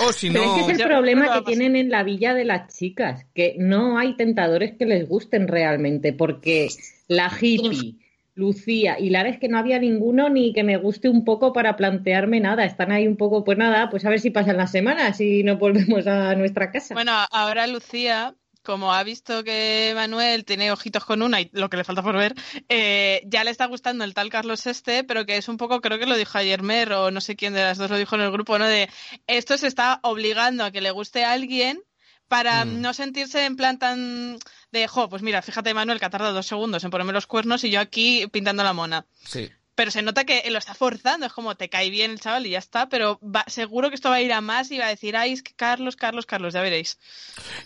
[0.00, 0.56] O si Pero no...
[0.56, 3.54] es que es el problema yo que tienen en la villa de las chicas, que
[3.58, 6.68] no hay tentadores que les gusten realmente, porque
[7.06, 7.96] la hippie,
[8.34, 11.76] Lucía y Lara es que no había ninguno ni que me guste un poco para
[11.76, 12.64] plantearme nada.
[12.64, 15.56] Están ahí un poco, pues nada, pues a ver si pasan las semanas y no
[15.56, 16.94] volvemos a nuestra casa.
[16.94, 21.76] Bueno, ahora Lucía, como ha visto que Manuel tiene ojitos con una y lo que
[21.76, 22.34] le falta por ver,
[22.68, 25.98] eh, ya le está gustando el tal Carlos este, pero que es un poco, creo
[25.98, 28.22] que lo dijo ayer Mer, o no sé quién de las dos lo dijo en
[28.22, 28.66] el grupo, ¿no?
[28.66, 28.88] De
[29.26, 31.80] esto se está obligando a que le guste a alguien
[32.26, 32.80] para Mm.
[32.80, 34.38] no sentirse en plan tan
[34.74, 37.64] de, jo, pues mira, fíjate Manuel que ha tardado dos segundos en ponerme los cuernos
[37.64, 39.06] y yo aquí pintando la mona.
[39.24, 39.50] Sí.
[39.76, 42.50] pero se nota que lo está forzando, es como te cae bien el chaval y
[42.50, 44.90] ya está, pero va- seguro que esto va a ir a más y va a
[44.90, 46.96] decir, ay, es que Carlos, Carlos, Carlos, ya veréis.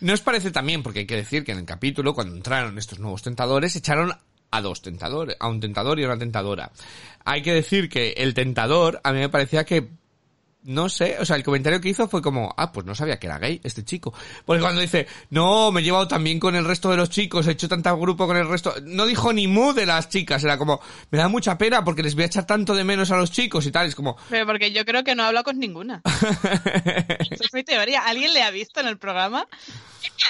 [0.01, 2.99] ¿No os parece también, porque hay que decir que en el capítulo, cuando entraron estos
[2.99, 4.17] nuevos tentadores, echaron
[4.51, 6.73] a dos tentadores, a un tentador y a una tentadora.
[7.27, 9.89] Hay que decir que el tentador, a mí me parecía que
[10.69, 13.27] no sé, o sea, el comentario que hizo fue como, ah, pues no sabía que
[13.27, 14.13] era gay este chico.
[14.45, 17.53] Porque cuando dice, no, me he llevado también con el resto de los chicos, he
[17.53, 20.81] hecho tanta grupo con el resto, no dijo ni mu de las chicas, era como,
[21.11, 23.67] me da mucha pena porque les voy a echar tanto de menos a los chicos
[23.67, 26.03] y tal, es como, Pero porque yo creo que no habla con ninguna.
[26.05, 28.03] Esa es mi teoría.
[28.07, 29.47] ¿Alguien le ha visto en el programa?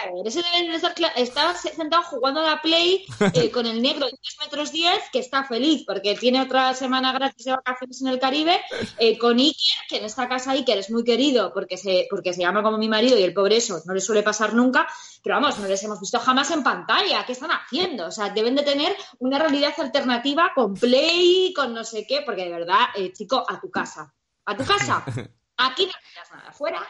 [0.03, 3.67] A ver, ese debe de estar cla- está sentado jugando a la Play eh, con
[3.67, 7.53] el negro de 3 metros 10 que está feliz porque tiene otra semana gratis de
[7.53, 8.61] vacaciones en el Caribe
[8.99, 9.55] eh, con Iker,
[9.89, 10.05] que en
[10.37, 13.23] esta casa Iker es muy querido porque se, porque se llama como mi marido y
[13.23, 14.87] el pobre eso no le suele pasar nunca,
[15.23, 17.25] pero vamos, no les hemos visto jamás en pantalla.
[17.27, 18.07] ¿Qué están haciendo?
[18.07, 22.45] O sea, deben de tener una realidad alternativa con Play, con no sé qué, porque
[22.45, 24.13] de verdad, eh, chico, a tu casa.
[24.45, 25.05] A tu casa.
[25.57, 26.53] Aquí no miras nada.
[26.53, 26.81] Fuera.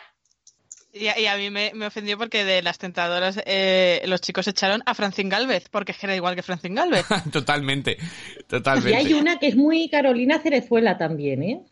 [0.92, 4.48] Y, a- y a mí me, me ofendió porque de las tentadoras eh, los chicos
[4.48, 7.06] echaron a Francine Galvez, porque es que era igual que Francine Galvez.
[7.32, 7.98] totalmente,
[8.40, 8.96] Y totalmente.
[8.96, 11.64] hay una que es muy Carolina Cerezuela también, ¿eh?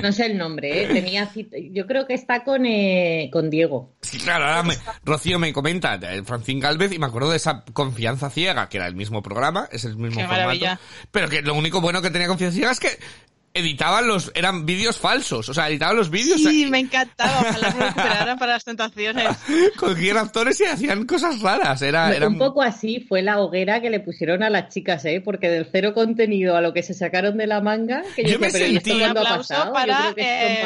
[0.00, 0.86] No sé el nombre, ¿eh?
[0.92, 3.94] Tenía cita- Yo creo que está con, eh, con Diego.
[4.00, 7.64] Sí, claro, ahora me- Rocío me comenta de Francín Galvez y me acuerdo de esa
[7.72, 10.40] confianza ciega, que era el mismo programa, es el mismo Qué formato.
[10.40, 10.78] maravilla.
[11.10, 12.90] Pero que lo único bueno que tenía confianza ciega es que
[13.54, 17.40] editaban los, eran vídeos falsos, o sea, editaban los vídeos, Sí, me encantaba.
[17.40, 19.28] Ojalá lo recuperaran para las tentaciones.
[19.76, 23.90] cogían actores y hacían cosas raras, era, era Un poco así fue la hoguera que
[23.90, 25.20] le pusieron a las chicas, ¿eh?
[25.24, 28.38] Porque del cero contenido a lo que se sacaron de la manga, que yo, Yo
[28.38, 29.72] me decía, pero ¿y esto sentí- aplauso pasado?
[29.72, 30.62] Para eh,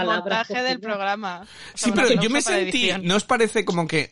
[0.50, 1.46] el del programa.
[1.74, 2.90] Sí, pero yo me sentí.
[3.02, 4.10] ¿no os parece como que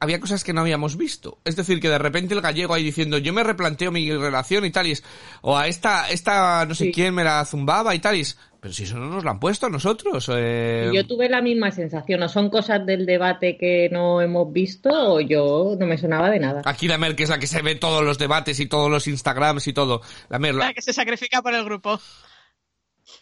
[0.00, 1.38] había cosas que no habíamos visto?
[1.44, 4.70] Es decir, que de repente el gallego ahí diciendo, yo me replanteo mi relación y
[4.70, 5.04] tal, y es,
[5.42, 6.92] o a esta, esta no sé Sí.
[6.92, 9.38] quién me la zumbaba y tal, y es, pero si eso no nos lo han
[9.40, 10.28] puesto a nosotros.
[10.34, 10.88] Eh...
[10.92, 14.88] Y Yo tuve la misma sensación, o son cosas del debate que no hemos visto,
[14.90, 16.62] o yo no me sonaba de nada.
[16.64, 19.06] Aquí la Mer, que es la que se ve todos los debates y todos los
[19.06, 20.02] Instagrams y todo.
[20.28, 22.00] La Mer, la- La que se sacrifica por el grupo.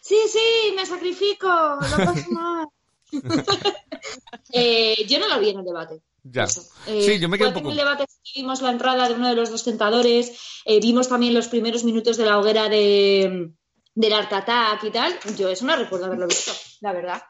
[0.01, 2.67] Sí, sí, me sacrifico, no pasa nada.
[4.51, 6.01] Eh, yo no lo vi en el debate.
[6.25, 6.43] Ya.
[6.43, 6.61] Eso.
[6.87, 7.67] Eh, Sí, yo me quedo un poco...
[7.67, 11.07] En el debate sí vimos la entrada de uno de los dos tentadores, eh, vimos
[11.07, 13.51] también los primeros minutos de la hoguera de,
[13.93, 15.13] del Art Attack y tal.
[15.37, 17.21] Yo eso no recuerdo haberlo visto, la verdad.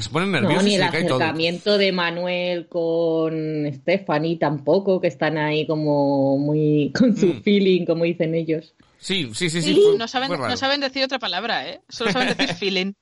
[0.00, 5.36] Se ponen No, nerviosos ni y el acercamiento de Manuel con Stephanie tampoco, que están
[5.36, 7.42] ahí como muy con su Mm.
[7.42, 8.74] feeling, como dicen ellos.
[8.98, 9.74] Sí, sí, sí, sí.
[9.74, 11.82] Sí, fue- No saben, no saben decir otra palabra, ¿eh?
[11.88, 12.92] Solo saben decir feeling,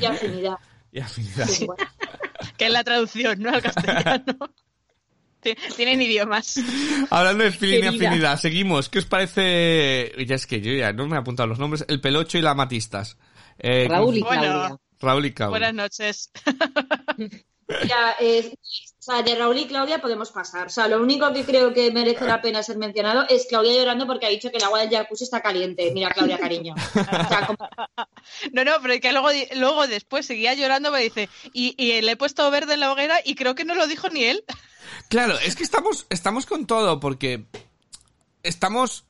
[0.00, 0.56] Y afinidad.
[0.92, 1.48] Y afinidad.
[1.66, 1.84] Bueno.
[2.58, 3.50] que es la traducción, ¿no?
[3.50, 4.24] Al castellano.
[5.44, 6.58] Ti- Tienen idiomas.
[7.10, 8.88] Hablando de feeling y afinidad, seguimos.
[8.88, 10.12] ¿Qué os parece?
[10.26, 11.84] Ya es que yo ya no me he apuntado los nombres.
[11.88, 13.16] El Pelocho y la Matistas.
[13.58, 14.80] Eh, Raúl y Bueno.
[15.00, 15.50] Raúl y Claudia.
[15.50, 16.30] Buenas noches.
[17.66, 20.66] Mira, eh, o sea, de Raúl y Claudia podemos pasar.
[20.66, 24.06] O sea, lo único que creo que merece la pena ser mencionado es Claudia llorando
[24.06, 25.90] porque ha dicho que el agua del jacuzzi está caliente.
[25.94, 26.74] Mira, Claudia, cariño.
[26.74, 27.68] O sea, como-
[28.52, 32.16] No, no, pero que luego, luego después seguía llorando, me dice, y, y le he
[32.16, 34.44] puesto verde en la hoguera y creo que no lo dijo ni él.
[35.08, 37.46] Claro, es que estamos, estamos con todo porque
[38.42, 39.04] estamos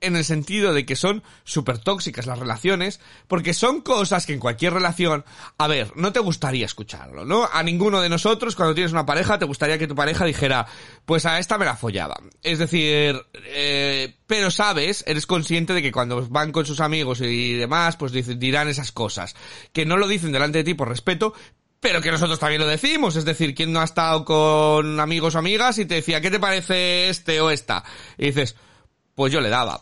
[0.00, 4.40] en el sentido de que son súper tóxicas las relaciones, porque son cosas que en
[4.40, 5.24] cualquier relación,
[5.58, 7.48] a ver, no te gustaría escucharlo, ¿no?
[7.50, 10.66] A ninguno de nosotros, cuando tienes una pareja, te gustaría que tu pareja dijera,
[11.04, 12.16] pues a esta me la follaba.
[12.42, 17.54] Es decir, eh, pero sabes, eres consciente de que cuando van con sus amigos y
[17.54, 19.34] demás, pues dirán esas cosas.
[19.72, 21.32] Que no lo dicen delante de ti por respeto,
[21.86, 25.38] pero que nosotros también lo decimos, es decir, ¿quién no ha estado con amigos o
[25.38, 27.84] amigas y te decía, ¿qué te parece este o esta?
[28.18, 28.56] Y dices,
[29.14, 29.80] pues yo le daba.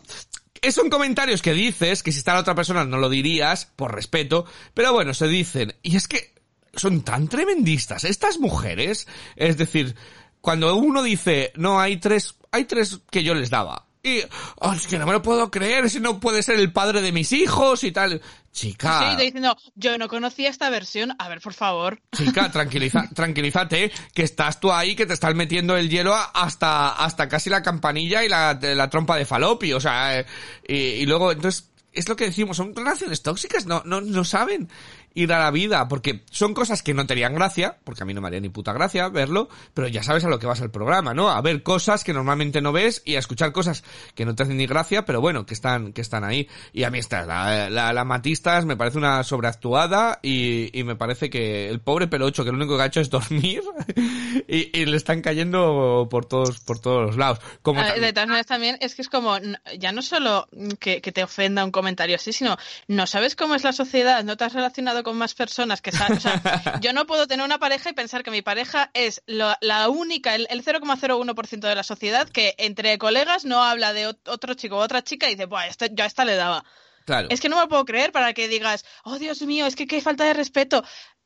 [0.61, 3.95] Eh, Son comentarios que dices, que si está la otra persona no lo dirías, por
[3.95, 5.73] respeto, pero bueno, se dicen.
[5.81, 6.35] Y es que
[6.75, 9.07] son tan tremendistas estas mujeres.
[9.35, 9.95] Es decir,
[10.41, 13.87] cuando uno dice, no, hay tres, hay tres que yo les daba.
[14.03, 14.19] Y,
[14.57, 17.11] "Oh, es que no me lo puedo creer, si no puede ser el padre de
[17.11, 18.21] mis hijos y tal.
[18.55, 19.11] Chica.
[19.11, 21.13] Sí, te diciendo, yo no conocía esta versión.
[21.19, 22.01] A ver, por favor.
[22.15, 27.27] Chica, tranquiliza, tranquilízate, que estás tú ahí, que te estás metiendo el hielo hasta, hasta
[27.27, 30.25] casi la campanilla y la, la trompa de falopio, o sea, eh,
[30.65, 34.69] y, y luego, entonces, es lo que decimos, son relaciones tóxicas, no, no, no saben.
[35.15, 38.13] Ir a la vida, porque son cosas que no te harían gracia, porque a mí
[38.13, 40.71] no me haría ni puta gracia verlo, pero ya sabes a lo que vas al
[40.71, 41.29] programa, ¿no?
[41.29, 44.57] A ver cosas que normalmente no ves y a escuchar cosas que no te hacen
[44.57, 46.49] ni gracia, pero bueno, que están, que están ahí.
[46.73, 50.95] Y a mí esta, la, la, la Matistas me parece una sobreactuada y, y me
[50.95, 53.63] parece que el pobre pelocho que lo único que ha hecho es dormir
[54.47, 57.39] y, y le están cayendo por todos, por todos los lados.
[57.61, 59.37] Como ver, De todas maneras también es que es como,
[59.79, 60.49] ya no solo
[60.79, 64.35] que, que te ofenda un comentario así, sino no sabes cómo es la sociedad, no
[64.35, 66.41] te has relacionado con más personas que o sea,
[66.81, 70.33] yo no puedo tener una pareja y pensar que mi pareja es lo- la única,
[70.33, 74.77] el, el 0,01% de la sociedad que entre colegas no habla de ot- otro chico
[74.77, 76.65] o otra chica y dice, Buah, este- yo a esta le daba.
[77.05, 77.27] claro.
[77.29, 79.85] Es que no me lo puedo creer para que digas, oh Dios mío, es que
[79.85, 80.83] qué falta de respeto.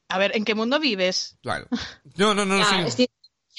[0.10, 1.38] A ver, ¿en qué mundo vives?
[1.42, 1.68] Claro.
[2.18, 3.08] No, no, no, Ya, sí.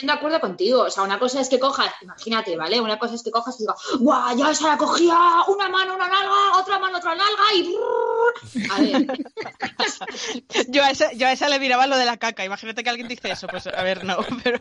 [0.06, 0.82] De acuerdo contigo.
[0.82, 2.80] O sea, una cosa es que cojas, imagínate, ¿vale?
[2.80, 4.36] Una cosa es que cojas y digas, ¡guau!
[4.36, 7.62] Ya esa la cogía una mano, una nalga, otra mano, otra nalga y.
[7.62, 8.70] brrr".
[8.72, 9.06] A ver,
[10.68, 12.44] Yo a, esa, yo a esa le miraba lo de la caca.
[12.44, 13.46] Imagínate que alguien dice eso.
[13.46, 14.60] Pues a ver, no, pero...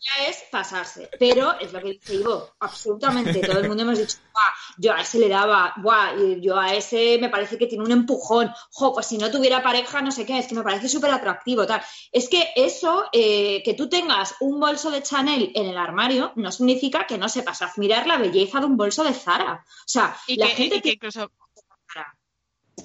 [0.00, 1.10] ya es pasarse.
[1.18, 3.40] Pero es lo que dice Ivo, absolutamente.
[3.40, 7.18] Todo el mundo hemos dicho, "Buah, yo a ese le daba, Buah, yo a ese
[7.20, 8.50] me parece que tiene un empujón.
[8.70, 11.66] Jo, pues si no tuviera pareja, no sé qué, es que me parece súper atractivo,
[11.66, 11.82] tal.
[12.12, 16.52] Es que eso, eh, que tú tengas un bolso de Chanel en el armario, no
[16.52, 19.64] significa que no sepas admirar la belleza de un bolso de Zara.
[19.64, 21.30] O sea, Y la que, gente y que incluso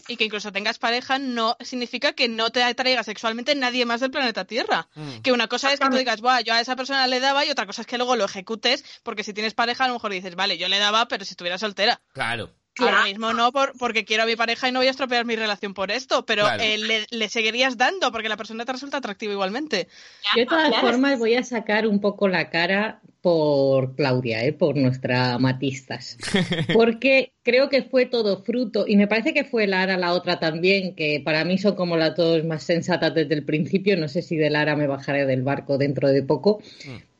[0.08, 4.12] y que incluso tengas pareja no significa que no te atraiga sexualmente nadie más del
[4.12, 4.88] planeta Tierra.
[4.96, 5.22] Mm.
[5.22, 7.52] Que una cosa es que tú digas, Buah, yo a esa persona le daba y
[7.52, 10.36] otra cosa es que luego lo ejecutes porque si tienes pareja a lo mejor dices,
[10.36, 12.02] vale, yo le daba pero si estuviera soltera.
[12.14, 12.52] Claro.
[12.80, 13.08] Ahora Claro.
[13.08, 15.74] mismo no por, porque quiero a mi pareja y no voy a estropear mi relación
[15.74, 16.64] por esto, pero Claro.
[16.64, 19.88] eh, le, le seguirías dando porque la persona te resulta atractiva igualmente.
[20.36, 20.88] Yo de todas Claro.
[20.88, 24.54] formas voy a sacar un poco la cara por Claudia, ¿eh?
[24.54, 26.18] por nuestra Matistas.
[26.74, 30.96] Porque creo que fue todo fruto, y me parece que fue Lara la otra también,
[30.96, 33.96] que para mí son como las dos más sensatas desde el principio.
[33.98, 36.62] No sé si de Lara me bajaré del barco dentro de poco.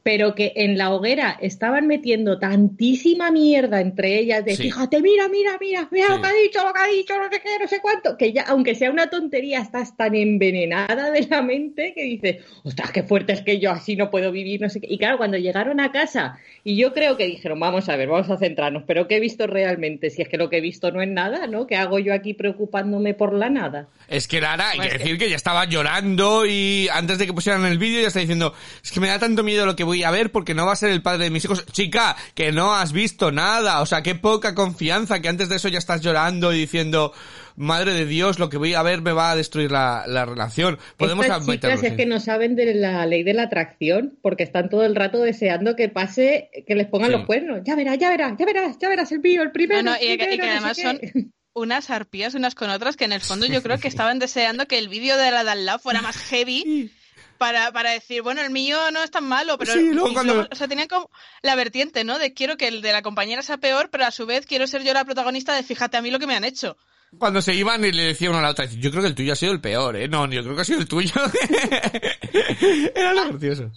[0.04, 4.64] Pero que en la hoguera estaban metiendo tantísima mierda entre ellas de Sí.
[4.64, 6.14] fíjate, mira, mira, mira, mira Sí.
[6.16, 8.34] lo que ha dicho, lo que ha dicho, no sé qué, no sé cuánto, que
[8.34, 13.04] ya, aunque sea una tontería, estás tan envenenada de la mente que dices, ostras, qué
[13.04, 14.88] fuerte es que yo así no puedo vivir, no sé qué.
[14.90, 18.30] Y claro, cuando llegaron a casa, y yo creo que dijeron, vamos a ver, vamos
[18.30, 20.10] a centrarnos, pero ¿qué he visto realmente?
[20.10, 21.68] Si es que lo que he visto no es nada, ¿no?
[21.68, 23.88] ¿Qué hago yo aquí preocupándome por la nada?
[24.12, 27.26] Es que Lara, hay Pues que que- decir que ya estaba llorando y antes de
[27.26, 29.84] que pusieran el vídeo ya está diciendo, es que me da tanto miedo lo que
[29.86, 31.66] voy a ver porque no va a ser el padre de mis hijos.
[31.72, 35.70] Chica, que no has visto nada, o sea, qué poca confianza que antes de eso
[35.70, 37.14] ya estás llorando y diciendo,
[37.56, 40.78] madre de Dios, lo que voy a ver me va a destruir la, la relación.
[40.98, 44.44] Podemos Estas chicas es en- que no saben de la ley de la atracción porque
[44.44, 47.16] están todo el rato deseando que pase, que les pongan Sí.
[47.18, 47.60] los cuernos.
[47.64, 49.84] Ya verás, ya verás, ya verás, ya verás el mío, el primero.
[49.84, 51.12] No, no, el y que- y no además sé son qué.
[51.54, 54.78] unas arpías unas con otras que en el fondo yo creo que estaban deseando que
[54.78, 56.92] el vídeo de la de al lado fuera más heavy
[57.38, 60.50] para, para decir, bueno, el mío no es tan malo, pero Sí, luego cuando- luego,
[60.52, 61.10] o sea, tenían como
[61.42, 62.20] la vertiente, ¿no?
[62.20, 64.84] De quiero que el de la compañera sea peor, pero a su vez quiero ser
[64.84, 66.78] yo la protagonista de fíjate a mí lo que me han hecho.
[67.18, 69.34] Cuando se iban y le decía uno a la otra, yo creo que el tuyo
[69.34, 70.08] ha sido el peor, ¿eh?
[70.08, 71.12] No, yo creo que ha sido el tuyo.
[72.96, 73.72] Era lo gracioso.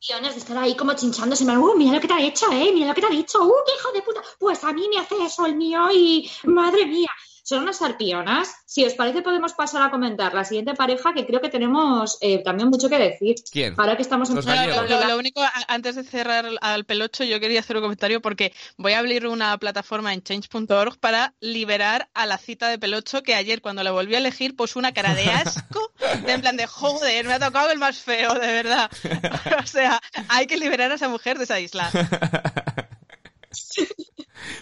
[0.00, 2.88] Millones de estar ahí como chinchándose, uh, mira lo que te ha hecho, eh, mira
[2.88, 5.16] lo que te ha dicho, uh, qué hijo de puta, pues a mí me hace
[5.24, 7.10] eso el mío y madre mía.
[7.46, 8.52] Son unas arpionas.
[8.66, 12.42] Si os parece, podemos pasar a comentar la siguiente pareja que creo que tenemos eh,
[12.42, 13.36] también mucho que decir.
[13.52, 13.74] ¿Quién?
[13.76, 14.90] Ahora que estamos en gallegos.
[14.90, 18.94] lo, lo único, antes de cerrar al pelocho, yo quería hacer un comentario porque voy
[18.94, 23.62] a abrir una plataforma en change.org para liberar a la cita de pelocho que ayer
[23.62, 25.92] cuando la volví a elegir puso una cara de asco,
[26.26, 28.90] de en plan de joder, me ha tocado el más feo, de verdad.
[29.62, 31.92] o sea, hay que liberar a esa mujer de esa isla.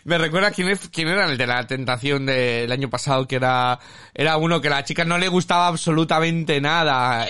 [0.05, 3.79] Me recuerda quién, es, quién era el de la tentación del año pasado, que era,
[4.15, 7.27] era uno que a la chica no le gustaba absolutamente nada.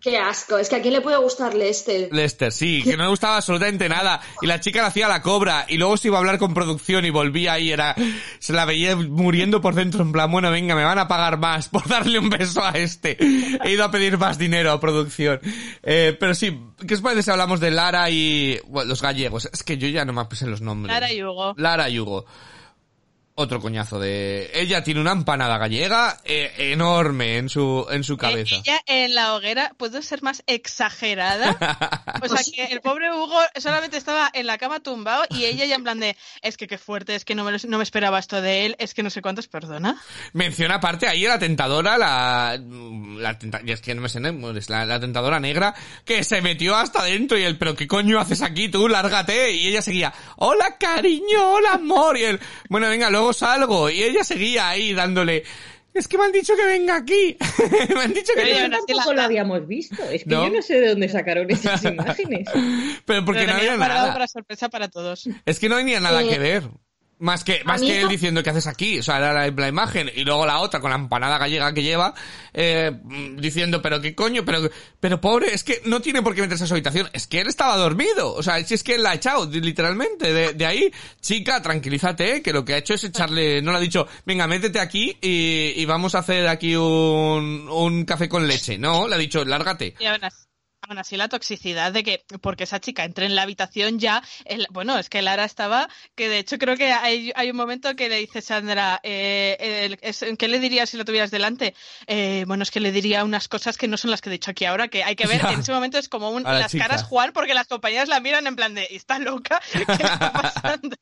[0.00, 0.58] Qué asco.
[0.58, 2.08] Es que a quién le puede gustar Lester.
[2.10, 4.20] Lester, sí, que no le gustaba absolutamente nada.
[4.40, 5.66] Y la chica le hacía la cobra.
[5.68, 7.94] Y luego se iba a hablar con producción y volvía y era,
[8.38, 11.68] se la veía muriendo por dentro en plan, bueno, venga, me van a pagar más
[11.68, 13.16] por darle un beso a este.
[13.64, 15.40] He ido a pedir más dinero a producción.
[15.82, 19.48] Eh, pero sí, ¿qué os parece si hablamos de Lara y bueno, los gallegos?
[19.52, 20.94] Es que yo ya no me sé los nombres.
[20.94, 21.54] Lara y Hugo.
[21.56, 22.24] Lara y Hugo.
[23.36, 24.50] Otro coñazo de...
[24.52, 28.56] Ella tiene una empanada gallega eh, enorme en su, en su cabeza.
[28.56, 31.56] Eh, ella en la hoguera puede ser más exagerada.
[32.22, 35.74] O sea que el pobre Hugo solamente estaba en la cama tumbado y ella ya
[35.76, 38.42] en plan de es que qué fuerte, es que no me, no me esperaba esto
[38.42, 39.98] de él, es que no sé cuántos, perdona.
[40.34, 44.20] Menciona aparte ahí la tentadora, la, la tenta- y es que no me sé,
[44.68, 48.42] la, la tentadora negra, que se metió hasta dentro y él, pero ¿qué coño haces
[48.42, 48.86] aquí tú?
[48.86, 49.52] Lárgate.
[49.52, 52.18] Y ella seguía, hola cariño, hola amor.
[52.18, 53.90] Y él, bueno venga, luego salgo.
[53.90, 55.44] Y ella seguía ahí dándole,
[55.92, 57.36] Es que me han dicho que venga aquí.
[57.94, 58.62] me han dicho que venga.
[58.64, 60.02] aún así Tampoco la- lo habíamos visto.
[60.10, 60.44] Es que No.
[60.46, 62.48] yo no sé de dónde sacaron esas imágenes.
[63.04, 64.12] Pero porque Pero no había nada.
[64.12, 65.28] para sorpresa para todos.
[65.44, 66.62] Es que no hay ni nada Eh, que ver.
[67.20, 69.68] Más que, más que él no- diciendo qué haces aquí, o sea, era la, la
[69.68, 72.14] imagen, y luego la otra con la empanada gallega que lleva,
[72.54, 72.92] eh,
[73.36, 76.66] diciendo, pero qué coño, pero, pero pobre, es que no tiene por qué meterse a
[76.66, 79.14] su habitación, es que él estaba dormido, o sea, si es que él la ha
[79.16, 80.90] echado, literalmente, de, de ahí,
[81.20, 84.80] chica, tranquilízate, que lo que ha hecho es echarle, no le ha dicho, venga, métete
[84.80, 89.18] aquí y, y vamos a hacer aquí un, un café con leche, no, le ha
[89.18, 89.94] dicho, lárgate.
[90.00, 90.46] Y aún así,
[90.88, 94.66] aún así la toxicidad de que, porque esa chica entre en la habitación ya, el-
[94.70, 98.08] bueno, es que Lara estaba, que de hecho creo que hay, hay un momento que
[98.08, 99.56] le dice Sandra, eh,
[99.86, 101.74] el- es- ¿qué le dirías si lo tuvieras delante?
[102.06, 104.50] Eh, bueno, es que le diría unas cosas que no son las que he dicho
[104.50, 106.84] aquí ahora, que hay que ver, en ese momento es como un, la las chica.
[106.88, 109.60] caras Juan, porque las compañeras la miran en plan de, ¿está loca?
[109.72, 110.96] ¿Qué está pasando?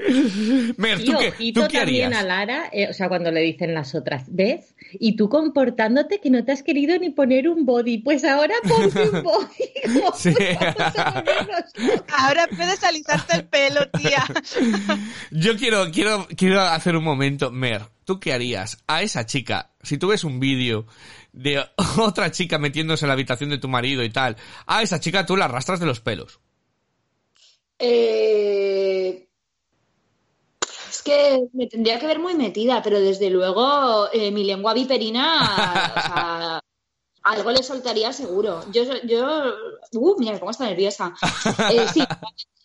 [0.76, 3.40] Mer, ¿tú Y qué, ojito ¿tú qué también a Lara, eh, o sea, cuando le
[3.40, 4.74] dicen las otras, ¿ves?
[4.92, 9.10] Y tú comportándote que no te has querido ni poner un body, pues ahora ponte
[9.10, 9.70] un body.
[9.94, 10.34] Como, Sí.
[12.16, 14.24] Ahora puedes alisarte el pelo, tía.
[15.30, 19.70] Yo quiero, quiero, quiero hacer un momento, Mer, ¿tú qué harías a esa chica?
[19.82, 20.86] Si tú ves un vídeo
[21.32, 21.64] de
[21.98, 25.36] otra chica metiéndose en la habitación de tu marido y tal, a esa chica tú
[25.36, 26.40] la arrastras de los pelos.
[27.78, 29.29] Eh,
[31.00, 35.40] Es que me tendría que ver muy metida, pero desde luego eh, mi lengua viperina,
[35.96, 36.60] o sea,
[37.22, 38.62] algo le soltaría seguro.
[38.70, 39.26] Yo, yo,
[39.94, 41.14] uh, mira, pongo hasta nerviosa.
[41.70, 42.00] Eh, sí,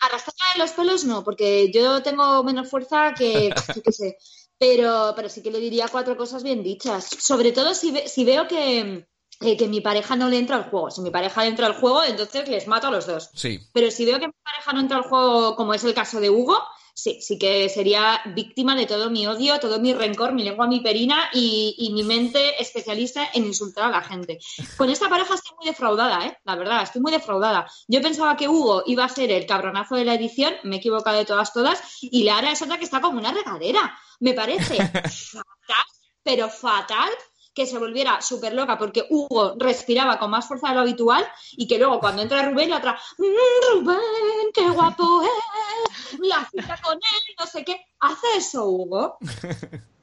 [0.01, 4.17] arrastrarla de los pelos no, porque yo tengo menos fuerza que, qué sé.
[4.57, 7.07] Pero, pero sí que le diría cuatro cosas bien dichas.
[7.17, 9.07] Sobre todo si, ve- si veo que,
[9.41, 10.91] eh, que mi pareja no le entra al juego.
[10.91, 13.29] Si mi pareja le entra al juego, entonces les mato a los dos.
[13.33, 13.59] Sí.
[13.71, 16.29] Pero si veo que mi pareja no entra al juego, como es el caso de
[16.29, 16.57] Hugo,
[16.95, 20.79] sí, sí que sería víctima de todo mi odio, todo mi rencor, mi lengua, mi
[20.79, 24.39] perina y, y mi mente especialista en insultar a la gente.
[24.77, 26.37] Con esta pareja estoy muy defraudada, ¿eh?
[26.45, 27.69] La verdad, estoy muy defraudada.
[27.87, 31.17] Yo pensaba que Hugo iba a ser el cabronazo de la edición, me he equivocado
[31.17, 33.97] de todas, todas, y Lara es otra que está como una regadera.
[34.21, 35.85] Me parece fatal,
[36.23, 37.09] pero fatal
[37.55, 41.67] que se volviera súper loca porque Hugo respiraba con más fuerza de lo habitual y
[41.67, 46.95] que luego cuando entra Rubén la otra, "Mm, Rubén, qué guapo es, la cita con
[46.95, 47.85] él, no sé qué.
[48.01, 49.17] Hace eso Hugo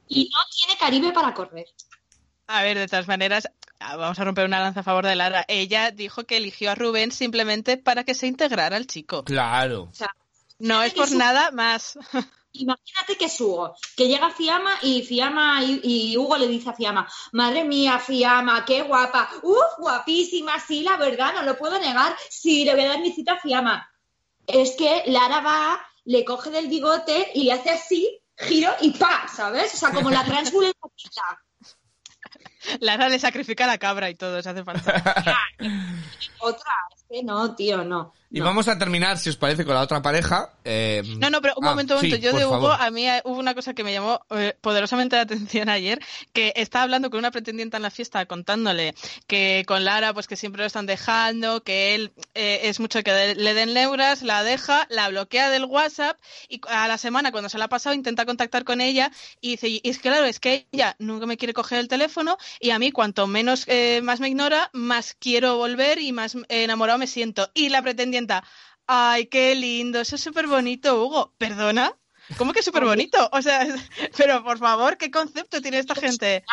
[0.07, 1.67] y no tiene Caribe para correr.
[2.47, 3.47] A ver, de todas maneras,
[3.79, 5.45] vamos a romper una lanza a favor de Lara.
[5.47, 9.23] Ella dijo que eligió a Rubén simplemente para que se integrara al chico.
[9.23, 9.83] Claro.
[9.83, 10.13] O sea,
[10.59, 11.97] No es por nada más.
[12.53, 16.73] imagínate que es Hugo, que llega Fiamma y Fiamma y, y Hugo le dice a
[16.73, 22.15] Fiamma, madre mía, Fiamma, qué guapa, uf, guapísima, sí, la verdad, no lo puedo negar,
[22.29, 23.89] sí, le voy a dar mi cita a Fiamma.
[24.45, 29.27] Es que Lara va, le coge del bigote y le hace así, giro y pa,
[29.27, 29.73] ¿sabes?
[29.73, 31.21] O sea, como la transbull en poquita.
[32.79, 35.03] Lara le sacrifica la cabra y todo, se hace falta.
[36.39, 36.71] Otra,
[37.13, 38.13] que no, tío, no.
[38.31, 38.45] Y no.
[38.45, 40.49] vamos a terminar, si os parece, con la otra pareja.
[40.63, 42.15] eh, No, no, pero un ah, momento, un momento.
[42.15, 42.77] sí, Yo por de Hugo, favor.
[42.81, 45.99] a mí eh, hubo una cosa que me llamó eh, poderosamente la atención ayer,
[46.33, 48.95] que estaba hablando con una pretendiente en la fiesta contándole
[49.27, 53.11] que con Lara, pues que siempre lo están dejando, que él eh, es mucho que
[53.11, 56.17] de- le den neuras, la deja, la bloquea del WhatsApp
[56.49, 59.11] y a la semana, cuando se la ha pasado, intenta contactar con ella
[59.41, 62.37] y dice, y es que claro, es que ella nunca me quiere coger el teléfono
[62.59, 66.97] y a mí cuanto menos, eh, más me ignora, más quiero volver y más enamorado
[67.03, 67.51] me siento.
[67.53, 68.45] Y la pretendienta,
[68.87, 71.33] Ay, qué lindo, eso es súper bonito, Hugo.
[71.37, 71.97] ¿Perdona?
[72.37, 73.29] ¿Cómo que súper bonito?
[73.31, 73.65] O sea,
[74.17, 76.43] pero por favor, ¿qué concepto tiene esta gente?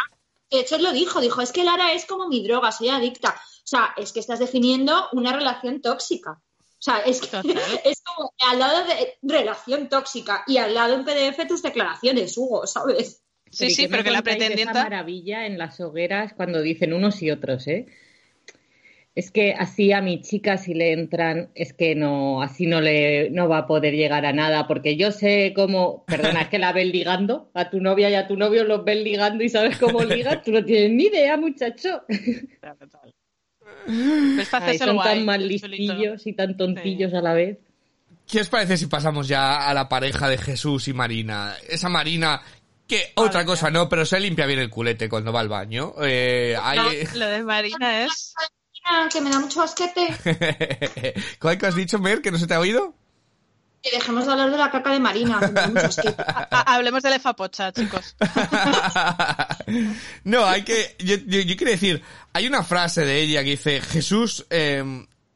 [0.50, 3.30] De hecho, él lo dijo, dijo, es que Lara es como mi droga, soy adicta.
[3.30, 6.32] O sea, es que estás definiendo una relación tóxica.
[6.32, 7.26] O sea, es, que,
[7.84, 12.66] es como al lado de relación tóxica y al lado en PDF tus declaraciones, Hugo,
[12.66, 13.22] ¿sabes?
[13.50, 14.82] Sí, ¿y sí, pero que la esa pretendienta...
[14.84, 17.86] maravilla en las hogueras cuando dicen unos y otros, ¿eh?
[19.20, 23.28] Es que así a mi chica si le entran, es que no, así no le,
[23.28, 26.72] no va a poder llegar a nada, porque yo sé cómo, perdona, es que la
[26.72, 30.02] ven ligando, a tu novia y a tu novio los ven ligando y sabes cómo
[30.04, 32.02] ligan, tú no tienes ni idea, muchacho.
[32.08, 35.68] Pues Ay, son guay, tan mal chulito.
[35.68, 37.58] listillos y tan tontillos a la vez.
[38.26, 41.56] ¿Qué os parece si pasamos ya a la pareja de Jesús y Marina?
[41.68, 42.40] Esa Marina
[42.86, 45.92] que otra cosa no, pero se limpia bien el culete cuando va al baño.
[46.02, 48.32] Eh, hay- No, lo de Marina es...
[49.12, 50.14] Que me da mucho asquete.
[51.40, 52.94] ¿Cuál que has dicho, Mer, que no se te ha oído?
[53.82, 55.38] Que dejemos de hablar de la caca de Marina.
[55.40, 56.22] que me da mucho asquete.
[56.26, 58.14] Ha- Hablemos de Lefapocha, chicos.
[60.24, 60.96] no, hay que.
[60.98, 62.02] Yo, yo, yo quiero decir,
[62.32, 64.84] hay una frase de ella que dice: Jesús eh,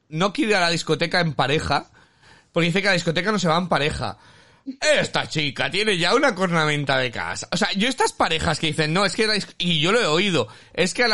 [0.08, 1.86] no quiere ir a la discoteca en pareja,
[2.52, 4.16] porque dice que a la discoteca no se va en pareja.
[4.80, 7.48] Esta chica tiene ya una cornamenta de casa.
[7.52, 10.06] O sea, yo estas parejas que dicen, no, es que, la y yo lo he
[10.06, 11.08] oído, es que a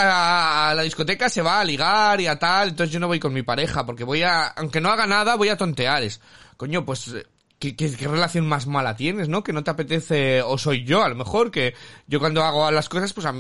[0.75, 3.43] la, discoteca se va a ligar y a tal, entonces yo no voy con mi
[3.43, 6.03] pareja, porque voy a, aunque no haga nada, voy a tontear.
[6.03, 6.21] Es,
[6.57, 7.27] coño, pues, eh,
[7.59, 9.43] ¿qué, relación más mala tienes, no?
[9.43, 11.75] Que no te apetece, o soy yo, a lo mejor, que
[12.07, 13.35] yo cuando hago las cosas, pues, a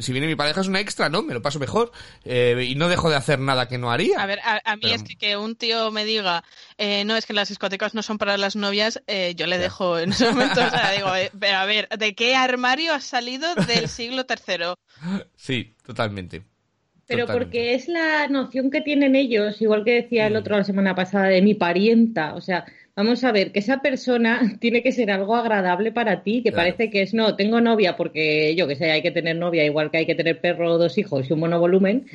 [0.00, 1.22] si viene mi pareja es una extra, ¿no?
[1.22, 1.92] Me lo paso mejor,
[2.24, 4.18] eh, y no dejo de hacer nada que no haría.
[4.22, 6.42] A ver, a, a mí Pero- es que, que un tío me diga,
[6.78, 9.98] eh, no, es que las discotecas no son para las novias, eh, yo le dejo
[9.98, 13.88] en ese momento, o sea, digo, eh, a ver, ¿de qué armario has salido del
[13.88, 14.78] siglo tercero?
[15.36, 16.42] Sí, totalmente.
[17.06, 17.46] Pero Totalmente.
[17.46, 20.26] porque es la noción que tienen ellos, igual que decía Mm.
[20.28, 22.34] el otro la semana pasada, de mi parienta.
[22.34, 22.64] O sea,
[22.96, 26.56] vamos a ver, que esa persona tiene que ser algo agradable para ti, que Claro.
[26.56, 29.90] parece que es, no, tengo novia porque yo que sé, hay que tener novia, igual
[29.90, 32.06] que hay que tener perro, dos hijos y un monovolumen.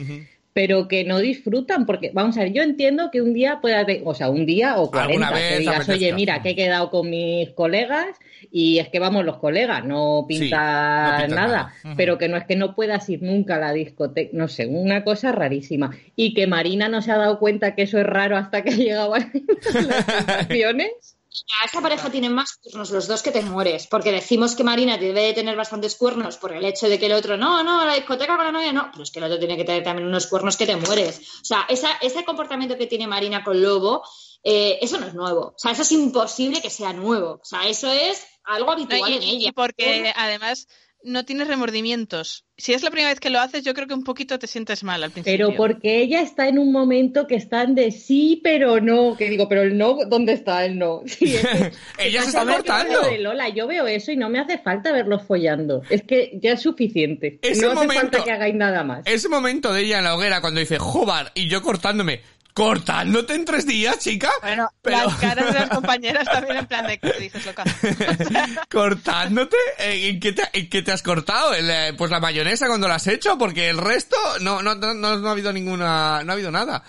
[0.59, 4.13] Pero que no disfrutan, porque vamos a ver, yo entiendo que un día pueda, o
[4.13, 7.09] sea, un día o Alguna 40, vez que digas, oye, mira, que he quedado con
[7.09, 8.19] mis colegas
[8.51, 12.35] y es que vamos los colegas, no Sí, pinta, no pinta nada, pero que no
[12.35, 15.91] es que no puedas ir nunca a la discoteca, no sé, una cosa rarísima.
[16.17, 18.75] Y que Marina no se ha dado cuenta que eso es raro hasta que ha
[18.75, 19.29] llegado a las
[19.61, 21.18] sensaciones.
[21.61, 24.97] A esa pareja tienen más cuernos los dos que te mueres, porque decimos que Marina
[24.97, 27.95] debe de tener bastantes cuernos por el hecho de que el otro, no, no, la
[27.95, 30.27] discoteca con la novia no, pero es que el otro tiene que tener también unos
[30.27, 31.19] cuernos que te mueres.
[31.41, 34.03] O sea, esa, ese comportamiento que tiene Marina con Lobo,
[34.43, 35.53] eh, eso no es nuevo.
[35.55, 37.39] O sea, eso es imposible que sea nuevo.
[37.41, 39.49] O sea, eso es algo No, habitual y, en ella.
[39.49, 40.67] y porque además
[41.03, 42.45] no tienes remordimientos.
[42.57, 44.83] Si es la primera vez que lo haces, yo creo que un poquito te sientes
[44.83, 45.47] mal al principio.
[45.47, 49.15] Pero porque ella está en un momento que están de sí, pero no.
[49.15, 51.01] Que digo, pero el no, ¿dónde está el no?
[51.05, 53.01] Sí, es que- Ella se está cortando.
[53.09, 55.81] de Lola, yo veo eso y no me hace falta verlos follando.
[55.89, 57.39] Es que ya es suficiente.
[57.41, 59.05] Ese no hace momento- falta que hagáis nada más.
[59.07, 62.21] Ese momento de ella en la hoguera cuando dice, joder, y yo cortándome,
[62.53, 64.31] cortándote en tres días, chica.
[64.41, 67.63] Bueno, Pero- las caras de las compañeras también en plan de ¿qué dices, loca?
[68.71, 71.53] cortándote, Eh, ¿en qué te, en qué te has cortado?
[71.53, 74.93] El, eh, pues la mayonesa cuando la has hecho, porque el resto no, no, no,
[74.93, 76.83] no, ha habido ninguna, no ha habido nada.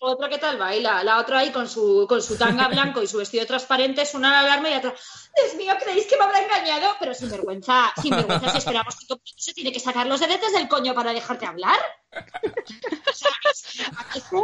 [0.00, 3.18] Otra que tal baila, la otra ahí con su, con su tanga blanco y su
[3.18, 4.94] vestido transparente, suena la alarma y otra,
[5.42, 6.94] Dios mío, ¿creéis que me habrá engañado?
[6.98, 10.52] Pero sin vergüenza, sin vergüenza, si esperamos que todo se tiene que sacar los dedos
[10.52, 11.78] del coño para dejarte hablar.
[12.12, 14.36] O sea, es- parece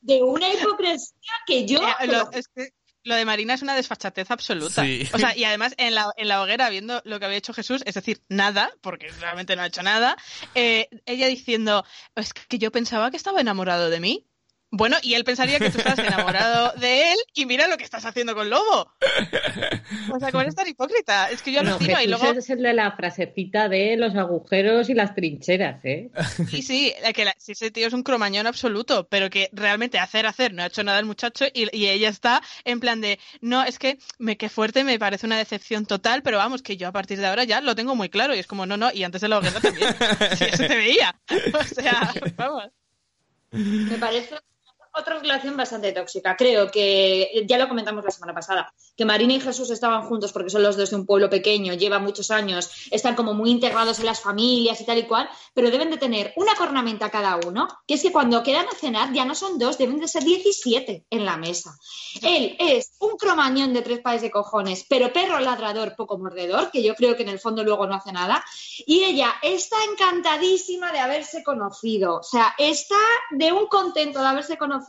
[0.00, 1.80] de una hipocresía que yo...
[2.06, 2.70] Lo, es que
[3.02, 4.82] lo de Marina es una desfachatez absoluta.
[4.84, 5.08] Sí.
[5.12, 7.82] O sea, y además en la, en la hoguera, viendo lo que había hecho Jesús,
[7.86, 10.16] es decir, nada, porque realmente no ha hecho nada,
[10.56, 11.84] eh, ella diciendo,
[12.16, 14.25] es que yo pensaba que estaba enamorado de mí.
[14.72, 18.04] Bueno, y él pensaría que tú estás enamorado de él y mira lo que estás
[18.04, 18.92] haciendo con Lobo.
[20.12, 21.30] O sea, ¿cómo eres tan hipócrita?
[21.30, 22.38] Es que yo No, alucino y Jesús luego...
[22.38, 26.10] es el de la frasecita de los agujeros y las trincheras, ¿eh?
[26.50, 30.26] Sí, sí, que la- sí, ese tío es un cromañón absoluto, pero que realmente hacer,
[30.26, 33.62] hacer, no ha hecho nada el muchacho y, y ella está en plan de, no,
[33.64, 36.92] es que me qué fuerte, me parece una decepción total, pero vamos, que yo a
[36.92, 39.20] partir de ahora ya lo tengo muy claro y es como, no, no, y antes
[39.20, 39.94] de la hoguera también,
[40.38, 41.14] sí, eso se veía,
[41.58, 42.64] o sea, vamos.
[43.52, 44.34] Me parece
[44.96, 46.36] otra relación bastante tóxica.
[46.36, 50.50] Creo que, ya lo comentamos la semana pasada, que Marina y Jesús estaban juntos porque
[50.50, 54.06] son los dos de un pueblo pequeño, llevan muchos años, están como muy integrados en
[54.06, 57.94] las familias y tal y cual, pero deben de tener una cornamenta cada uno, que
[57.94, 61.24] es que cuando quedan a cenar ya no son dos, deben de ser 17 en
[61.24, 61.76] la mesa.
[62.22, 66.82] Él es un cromañón de tres pares de cojones, pero perro ladrador, poco mordedor, que
[66.82, 68.42] yo creo que en el fondo luego no hace nada,
[68.86, 72.16] y ella está encantadísima de haberse conocido.
[72.16, 72.96] O sea, está
[73.30, 74.85] de un contento de haberse conocido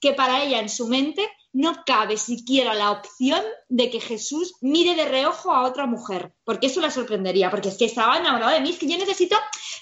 [0.00, 4.94] que para ella en su mente no cabe siquiera la opción de que Jesús mire
[4.94, 8.60] de reojo a otra mujer, porque eso la sorprendería, porque es que estaba enamorado de
[8.60, 9.36] mí, es que yo necesito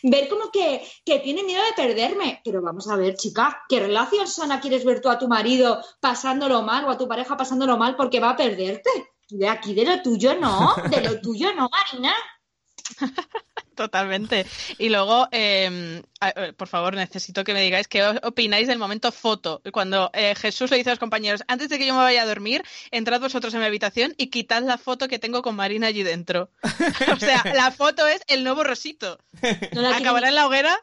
[0.04, 2.40] ver como que, que tiene miedo de perderme.
[2.44, 6.62] Pero vamos a ver, chica, ¿qué relación sana quieres ver tú a tu marido pasándolo
[6.62, 8.90] mal o a tu pareja pasándolo mal porque va a perderte?
[9.28, 12.14] De aquí de lo tuyo no, de lo tuyo no, Marina.
[13.74, 14.46] Totalmente.
[14.78, 19.12] Y luego, eh, a- eh, por favor, necesito que me digáis qué opináis del momento
[19.12, 19.60] foto.
[19.72, 22.26] Cuando eh, Jesús le dice a los compañeros, antes de que yo me vaya a
[22.26, 26.02] dormir, entrad vosotros en mi habitación y quitad la foto que tengo con Marina allí
[26.02, 26.50] dentro.
[27.12, 29.18] o sea, la foto es el nuevo rosito.
[29.72, 30.78] No Acabará en la hoguera.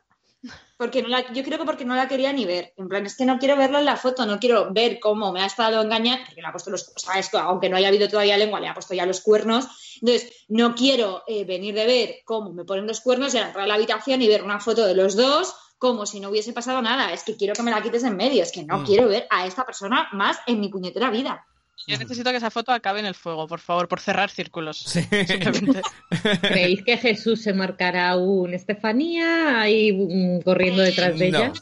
[0.82, 2.73] Porque no la, yo creo que porque no la quería ni ver.
[2.75, 5.41] En plan, es que no quiero verlo en la foto, no quiero ver cómo me
[5.43, 8.07] ha estado engañando, porque le ha puesto los, o sea, esto, aunque no haya habido
[8.07, 9.67] todavía lengua, le ha puesto ya los cuernos.
[10.01, 13.67] Entonces, no quiero eh, venir de ver cómo me ponen los cuernos y entrar a
[13.67, 17.13] la habitación y ver una foto de los dos como si no hubiese pasado nada.
[17.13, 18.86] Es que quiero que me la quites en medio, es que no Mm.
[18.86, 21.45] quiero ver a esta persona más en mi puñetera vida.
[21.88, 24.77] Yo necesito que esa foto acabe en el fuego, por favor, por cerrar círculos.
[24.77, 25.01] Sí.
[26.41, 31.38] ¿Creéis que Jesús se marcará un Estefanía ahí mm, corriendo detrás de No.
[31.39, 31.53] ella?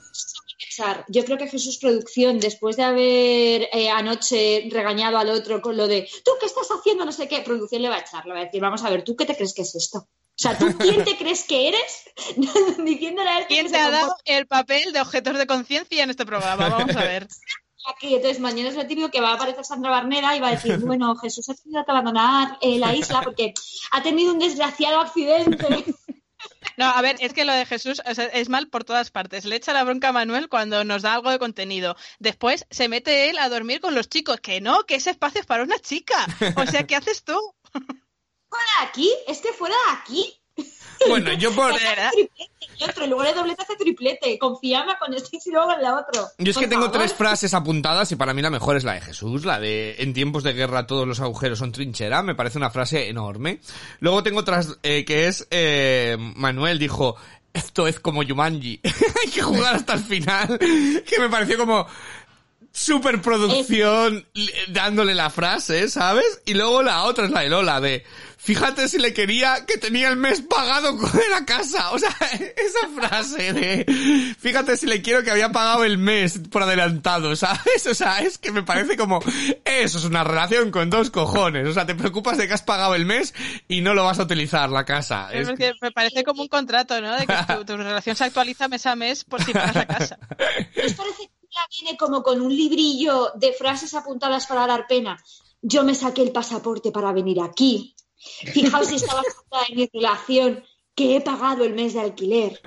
[1.08, 5.88] Yo creo que Jesús Producción, después de haber eh, anoche regañado al otro con lo
[5.88, 7.06] de ¿tú qué estás haciendo?
[7.06, 9.04] No sé qué, producción le va a echar, le va a decir, vamos a ver,
[9.04, 10.00] ¿tú qué te crees que es esto?
[10.00, 10.08] O
[10.42, 12.04] sea, ¿tú quién te crees que eres?
[12.86, 16.10] Diciéndole a este ¿Quién que te ha dado el papel de objetos de conciencia en
[16.10, 16.70] este programa?
[16.70, 17.28] Vamos a ver.
[17.88, 18.16] Aquí.
[18.16, 20.78] Entonces, mañana es lo típico que va a aparecer Sandra Barnera y va a decir,
[20.86, 23.54] bueno, Jesús ha tenido que abandonar eh, la isla porque
[23.92, 25.86] ha tenido un desgraciado accidente.
[26.78, 29.44] No, a ver, es que lo de Jesús o sea, es mal por todas partes.
[29.44, 31.98] Le echa la bronca a Manuel cuando nos da algo de contenido.
[32.20, 34.40] Después se mete él a dormir con los chicos.
[34.40, 36.16] Que no, que ese espacio es para una chica.
[36.56, 37.38] O sea, ¿qué haces tú?
[38.50, 40.39] fuera de aquí, es que fuera de aquí.
[41.08, 41.74] Bueno, yo por...
[42.80, 44.40] Y otro, en lugar de doblete hace triplete.
[44.40, 46.28] Confiaba con este y luego en la otro.
[46.38, 47.00] Yo es que tengo favor.
[47.00, 50.14] tres frases apuntadas y para mí la mejor es la de Jesús, la de en
[50.14, 53.60] tiempos de guerra todos los agujeros son trinchera, me parece una frase enorme.
[54.00, 57.18] Luego tengo otras eh, que es eh, Manuel dijo
[57.52, 61.86] esto es como Yumanji, hay que jugar hasta el final, que me pareció como
[62.72, 66.42] superproducción li- dándole la frase, ¿sabes?
[66.46, 68.04] Y luego la otra es la de Lola de
[68.42, 72.88] fíjate si le quería que tenía el mes pagado con la casa, o sea, esa
[72.96, 77.86] frase de fíjate si le quiero que había pagado el mes por adelantado, ¿sabes?
[77.88, 79.20] O sea, es que me parece como
[79.66, 82.96] eso es una relación con dos cojones, o sea, te preocupas de que has pagado
[82.96, 83.34] el mes
[83.68, 85.30] y no lo vas a utilizar la casa.
[85.34, 87.16] Es Es- que me parece como un contrato, ¿no?
[87.18, 90.18] De que tu, tu relación se actualiza mes a mes por si pagas la casa.
[90.86, 95.22] ¿Os parece ya viene como con un librillo de frases apuntadas para dar pena?
[95.62, 97.96] Yo me saqué el pasaporte para venir aquí.
[98.16, 99.22] Fijaos si estaba
[99.70, 100.64] en mi relación
[100.96, 102.60] que he pagado el mes de alquiler.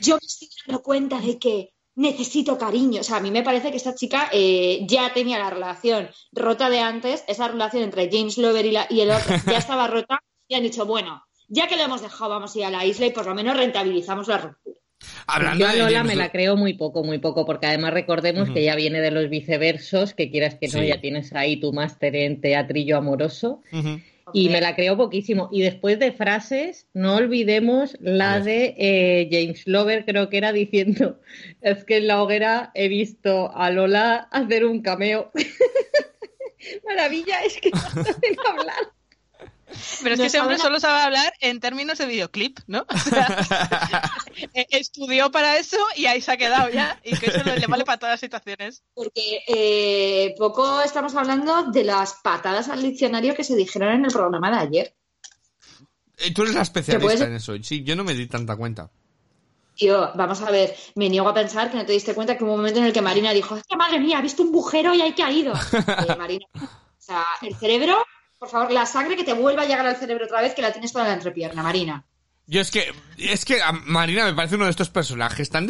[0.00, 3.00] Yo me estoy dando cuenta de que necesito cariño.
[3.00, 6.70] O sea, a mí me parece que esta chica eh, ya tenía la relación rota
[6.70, 10.20] de antes, esa relación entre James Lover y, la- y el otro ya estaba rota
[10.48, 13.06] y han dicho, bueno, ya que lo hemos dejado, vamos a ir a la isla
[13.06, 14.79] y por lo menos rentabilizamos la ruptura.
[15.26, 18.50] Hablando Yo a de Lola me la creo muy poco, muy poco, porque además recordemos
[18.50, 20.86] que ya viene de los viceversos, que quieras que no, Sí.
[20.86, 23.62] ya tienes ahí tu máster en teatrillo amoroso.
[24.32, 25.48] Y me la creo poquísimo.
[25.50, 31.18] Y después de frases, no olvidemos la de eh, James Lover, creo que era diciendo,
[31.60, 35.32] es que en la hoguera he visto a Lola hacer un cameo.
[36.86, 38.92] Maravilla, es que no saben hablar.
[40.02, 42.86] Pero es No que ese hombre solo sabe hablar en términos de videoclip, ¿no?
[42.94, 43.40] O sea,
[44.54, 47.00] eh, estudió para eso y ahí se ha quedado ya.
[47.04, 48.82] Y que eso le vale para todas las situaciones.
[48.94, 54.12] Porque eh, poco estamos hablando de las patadas al diccionario que se dijeron en el
[54.12, 54.94] programa de ayer.
[56.18, 57.54] Eh, Tú eres la ¿Te especialista puedes- en eso.
[57.62, 58.90] Sí, yo no me di tanta cuenta.
[59.76, 62.52] Tío, vamos a ver, me niego a pensar que no te diste cuenta que hubo
[62.52, 64.92] un momento en el que Marina dijo, es que madre mía, ha visto un bujero
[64.94, 65.54] y ahí que ha ido.
[66.06, 66.68] Eh, Marina, o
[66.98, 68.04] sea, el cerebro,
[68.40, 70.72] por favor, la sangre que te vuelva a llegar al cerebro otra vez, que la
[70.72, 72.06] tienes toda la entrepierna, Marina.
[72.50, 75.68] Yo es que, es que a Marina me parece uno de estos personajes tan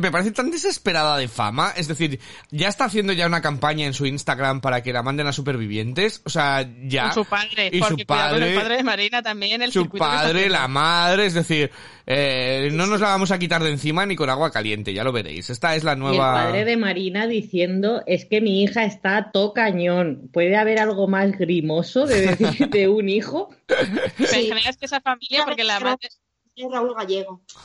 [0.00, 2.18] me parece tan desesperada de fama, es decir,
[2.50, 6.22] ya está haciendo ya una campaña en su Instagram para que la manden a supervivientes,
[6.24, 7.10] o sea, ya.
[7.10, 7.70] Con su padre.
[7.72, 9.62] Y porque su cuidado con padre, el padre de Marina también.
[9.62, 11.70] El su padre, la madre, es decir,
[12.08, 15.12] eh, no nos la vamos a quitar de encima ni con agua caliente, ya lo
[15.12, 15.48] veréis.
[15.50, 16.34] Esta es la Y el nueva.
[16.34, 20.28] padre de Marina diciendo, es que mi hija está a to cañón.
[20.32, 23.48] ¿Puede haber algo más grimoso de decir de un hijo?
[23.66, 24.42] Pero en Sí.
[24.48, 26.08] general es que esa familia, porque la madre,
[26.56, 27.42] Es Raúl Gallego.
[27.48, 27.62] la,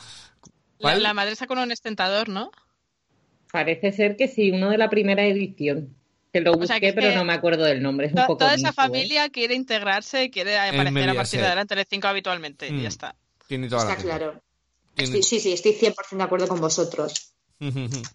[0.79, 1.03] ¿Cuál?
[1.03, 2.51] la madre sacó un estentador, ¿no?
[3.51, 5.95] Parece ser que sí, uno de la primera edición.
[6.33, 8.07] Que lo O busqué, sea, que es pero que no me acuerdo del nombre.
[8.07, 8.73] Es un To- poco toda esa ¿eh?
[8.73, 12.67] familia quiere integrarse y quiere aparecer a partir de ahora en Telecinco habitualmente.
[12.67, 12.81] Y Mm.
[12.81, 13.15] ya está.
[13.47, 14.17] Tiene toda la Está pinta.
[14.17, 14.41] claro.
[14.95, 17.33] Tiene- Estoy- sí, sí, estoy 100% de acuerdo con vosotros.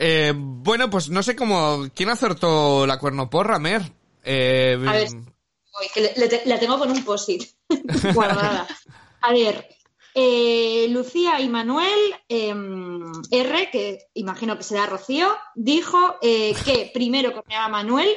[0.00, 1.88] Eh, bueno, pues no sé cómo.
[1.92, 3.82] ¿Quién acertó la cuernoporra, Mer?
[4.22, 5.08] Eh, A ver.
[5.12, 7.42] Uy, que le- le te- la tengo con un posit
[8.14, 8.68] guardada.
[9.22, 9.68] A ver,
[10.14, 11.98] eh, Lucía y Manuel
[12.28, 18.08] em, R, que imagino que será Rocío, dijo eh, que primero corneaba a Manuel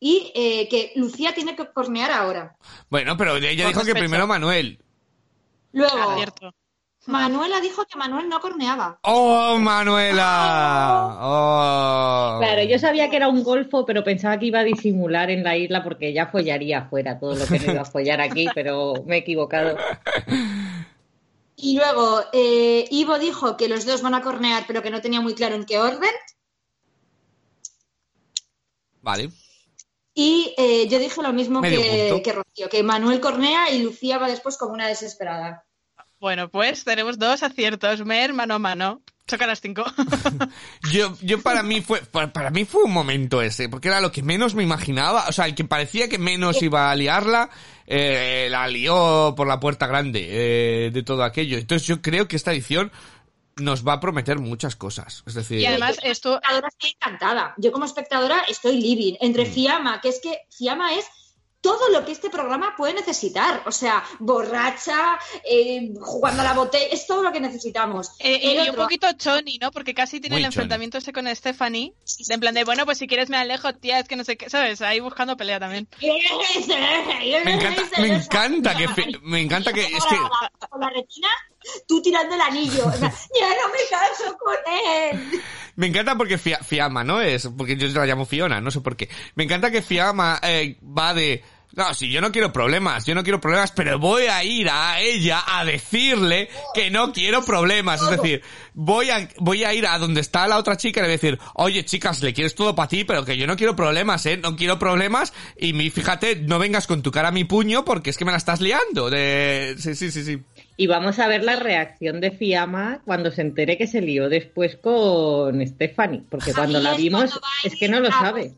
[0.00, 2.56] y eh, que Lucía tiene que cornear ahora.
[2.88, 4.78] Bueno, pero ella Con dijo que primero Manuel.
[5.72, 6.16] Luego,
[7.08, 7.12] Ah.
[7.12, 8.98] Manuela dijo que Manuel no corneaba.
[9.02, 11.16] ¡Oh, Manuela!
[11.20, 12.36] ¡Oh!
[12.38, 15.56] Claro, yo sabía que era un golfo, pero pensaba que iba a disimular en la
[15.56, 19.16] isla porque ya follaría afuera todo lo que no iba a follar aquí, pero me
[19.16, 19.78] he equivocado.
[21.60, 25.20] Y luego, eh, Ivo dijo que los dos van a cornear, pero que no tenía
[25.20, 26.12] muy claro en qué orden.
[29.02, 29.32] Vale.
[30.14, 34.56] Y eh, yo dije lo mismo que, Rocío, que Manuel cornea y Lucía va después
[34.56, 35.64] como una desesperada.
[36.20, 38.04] Bueno, pues tenemos dos aciertos.
[38.04, 39.02] Mer, mano a mano.
[39.26, 39.84] Choca las cinco.
[40.92, 44.10] Yo, yo para mí fue, para, para mí fue un momento ese, porque era lo
[44.10, 47.50] que menos me imaginaba, o sea, el que parecía que menos iba a liarla,
[47.90, 51.56] eh, la lió por la puerta grande eh, de todo aquello.
[51.56, 52.92] Entonces yo creo que esta edición
[53.56, 55.24] nos va a prometer muchas cosas.
[55.26, 56.28] Es decir, Y además Yo como esto...
[56.34, 57.54] espectadora estoy encantada.
[57.56, 59.14] Yo como espectadora estoy living.
[59.20, 59.52] Entre Mm.
[59.52, 61.06] Fiamma, que es que Fiamma es
[61.60, 63.62] todo lo que este programa puede necesitar.
[63.66, 68.12] O sea, borracha, eh, jugando a la botella, es todo lo que necesitamos.
[68.20, 69.70] eh, y un poquito choni, ¿no?
[69.70, 70.54] Porque casi tiene Muy el choni.
[70.54, 71.92] enfrentamiento ese con Stephanie.
[72.26, 74.36] De en plan de, bueno, pues si quieres me alejo, tía, es que no sé
[74.36, 74.80] qué, ¿sabes?
[74.82, 75.88] Ahí buscando pelea también.
[76.00, 78.88] me encanta, me encanta que,
[79.22, 80.16] me encanta que, es que,
[80.68, 81.28] Con la retina,
[81.86, 82.86] tú tirando el anillo.
[82.86, 84.56] O sea, ya no me caso con
[85.12, 85.40] él.
[85.76, 87.20] Me encanta porque Fia- Fiamma, ¿no?
[87.20, 89.08] Es porque yo la llamo Fiona, no sé por qué.
[89.36, 91.42] Me encanta que Fiamma eh, va de
[91.74, 95.00] no, si yo no quiero problemas, yo no quiero problemas, pero voy a ir a
[95.00, 98.00] ella a decirle que no quiero problemas.
[98.02, 98.42] Es decir,
[98.72, 101.18] voy a, voy a ir a donde está la otra chica y le voy a
[101.18, 104.38] decir, oye chicas, le quieres todo para ti, pero que yo no quiero problemas, eh,
[104.38, 108.10] no quiero problemas y mi, fíjate, no vengas con tu cara a mi puño porque
[108.10, 109.10] es que me la estás liando.
[109.10, 110.42] De, sí, sí, sí, sí.
[110.80, 114.76] Y vamos a ver la reacción de Fiamma cuando se entere que se lió después
[114.76, 118.52] con Stephanie, porque cuando Ahí la vimos cuando es que no lo a- sabe.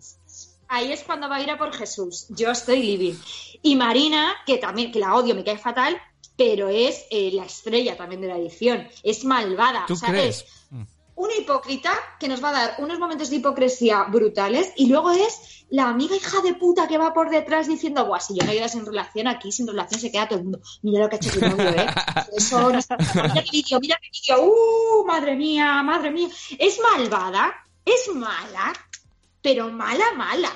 [0.69, 2.27] Ahí es cuando va a ir a por Jesús.
[2.29, 3.15] Yo estoy living.
[3.63, 5.97] Y Marina, que también, que la odio, me cae fatal,
[6.37, 8.87] pero es eh, la estrella también de la edición.
[9.03, 9.85] Es malvada.
[9.89, 10.43] ¿Tú o sea, crees?
[10.43, 10.60] es
[11.21, 15.67] una hipócrita que nos va a dar unos momentos de hipocresía brutales y luego es
[15.69, 18.69] la amiga hija de puta que va por detrás diciendo, guau, si yo me quedo
[18.69, 20.61] sin relación aquí, sin relación se queda todo el mundo.
[20.83, 21.87] Mira lo que ha hecho tu novio, ¿eh?
[22.37, 25.07] Eso, no sé, mira qué vídeo, mira qué vídeo, ¡uh!
[25.07, 26.29] Madre mía, madre mía.
[26.59, 27.55] Es malvada,
[27.85, 28.73] es mala,
[29.43, 30.51] pero mala, mala.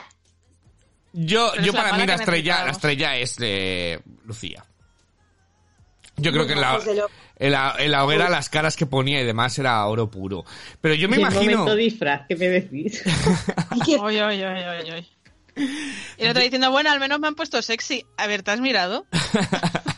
[1.12, 4.65] Yo, Pero yo la para mí la que estrella, la estrella es de Lucía.
[6.17, 6.81] Yo creo que en la.
[7.37, 10.45] En la, en la hoguera las caras que ponía y demás era oro puro.
[10.80, 11.59] Pero yo me imagino...
[11.59, 13.03] momento disfraz, ¿qué me decís?
[13.74, 15.09] Y que Oye, oye, oye, oye, oye.
[15.57, 18.05] Y el otro diciendo, bueno, al menos me han puesto sexy.
[18.16, 19.07] A ver, ¿te has mirado?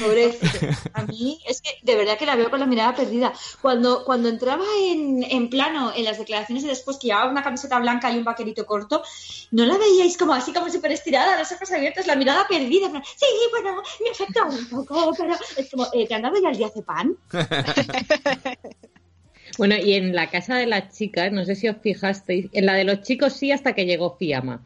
[0.00, 0.66] Pobrecito.
[0.92, 3.32] A mí es que de verdad que la veo con la mirada perdida.
[3.60, 7.78] Cuando, cuando entraba en, en plano en las declaraciones de después que llevaba una camiseta
[7.78, 9.02] blanca y un vaquerito corto,
[9.50, 12.90] ¿no la veíais como así, como súper estirada, los ojos abiertos, la mirada perdida?
[13.16, 16.56] Sí, bueno, me afecta un poco, pero es como, eh, ¿te han dado ya el
[16.56, 17.16] diazepam?
[19.58, 22.74] Bueno, y en la casa de las chicas, no sé si os fijasteis, en la
[22.74, 24.64] de los chicos sí hasta que llegó Fiamma,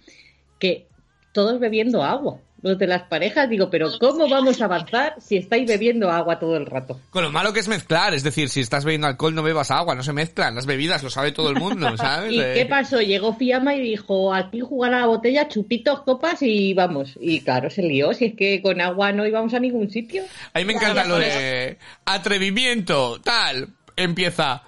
[0.58, 0.88] que
[1.32, 2.40] todos bebiendo agua.
[2.62, 6.56] Los de las parejas, digo, pero ¿cómo vamos a avanzar si estáis bebiendo agua todo
[6.56, 7.00] el rato?
[7.10, 9.94] Con lo malo que es mezclar, es decir, si estás bebiendo alcohol no bebas agua,
[9.94, 12.32] no se mezclan, las bebidas lo sabe todo el mundo, ¿sabes?
[12.32, 13.00] ¿Y Eh, qué pasó?
[13.00, 17.18] Llegó Fiamma y dijo, aquí jugar a la botella, chupitos, copas y vamos.
[17.20, 20.22] Y claro, se lió, si es que con agua no íbamos a ningún sitio.
[20.52, 24.62] A mí me encanta lo de atrevimiento, tal, empieza,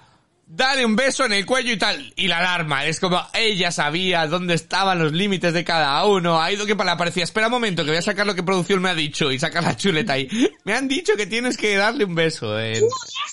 [0.55, 4.27] dale un beso en el cuello y tal, y la alarma, es como ella sabía
[4.27, 7.83] dónde estaban los límites de cada uno, ha ido que para parecía, espera un momento
[7.83, 10.29] que voy a sacar lo que producción me ha dicho y saca la chuleta ahí.
[10.63, 12.59] Me han dicho que tienes que darle un beso.
[12.59, 12.83] en-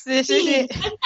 [0.03, 0.67] Sí, sí, sí.
[0.69, 0.99] Cuéntame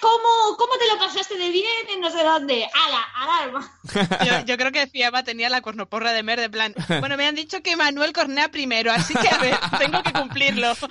[0.00, 2.64] cómo, cómo te lo pasaste de bien en no sé dónde.
[2.72, 3.78] ¡Hala, alarma!
[4.40, 7.34] Yo, yo creo que Fiamma tenía la cornoporra de Mer de plan, bueno, me han
[7.34, 10.72] dicho que Manuel cornea primero, así que a ver, tengo que cumplirlo.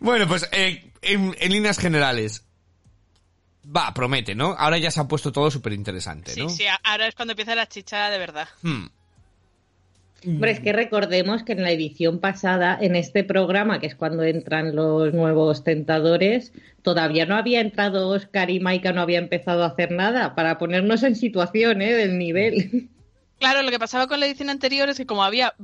[0.00, 2.44] Bueno, pues eh, en, en líneas generales,
[3.74, 4.54] va, promete, ¿no?
[4.58, 6.48] Ahora ya se ha puesto todo súper interesante, Sí, ¿no?
[6.48, 8.48] sí, ahora es cuando empieza la chicha de verdad.
[8.62, 8.86] Hmm.
[10.26, 14.24] Hombre, es que recordemos que en la edición pasada, en este programa, que es cuando
[14.24, 16.52] entran los nuevos tentadores,
[16.82, 21.02] todavía no había entrado Oscar y Maika no había empezado a hacer nada para ponernos
[21.04, 21.92] en situación ¿eh?
[21.92, 22.88] del nivel.
[23.38, 25.54] Claro, lo que pasaba con la edición anterior es que como había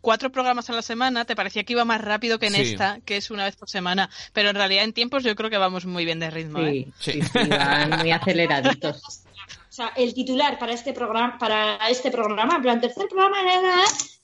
[0.00, 2.62] cuatro programas a la semana, te parecía que iba más rápido que en Sí.
[2.62, 4.08] esta, que es una vez por semana.
[4.32, 6.60] Pero en realidad en tiempos yo creo que vamos muy bien de ritmo.
[6.60, 6.86] ¿eh?
[6.98, 7.22] Sí, Sí.
[7.22, 9.02] sí, sí, van muy aceleraditos.
[9.68, 13.36] O sea, el titular para este programa, para este programa, en plan, tercer programa,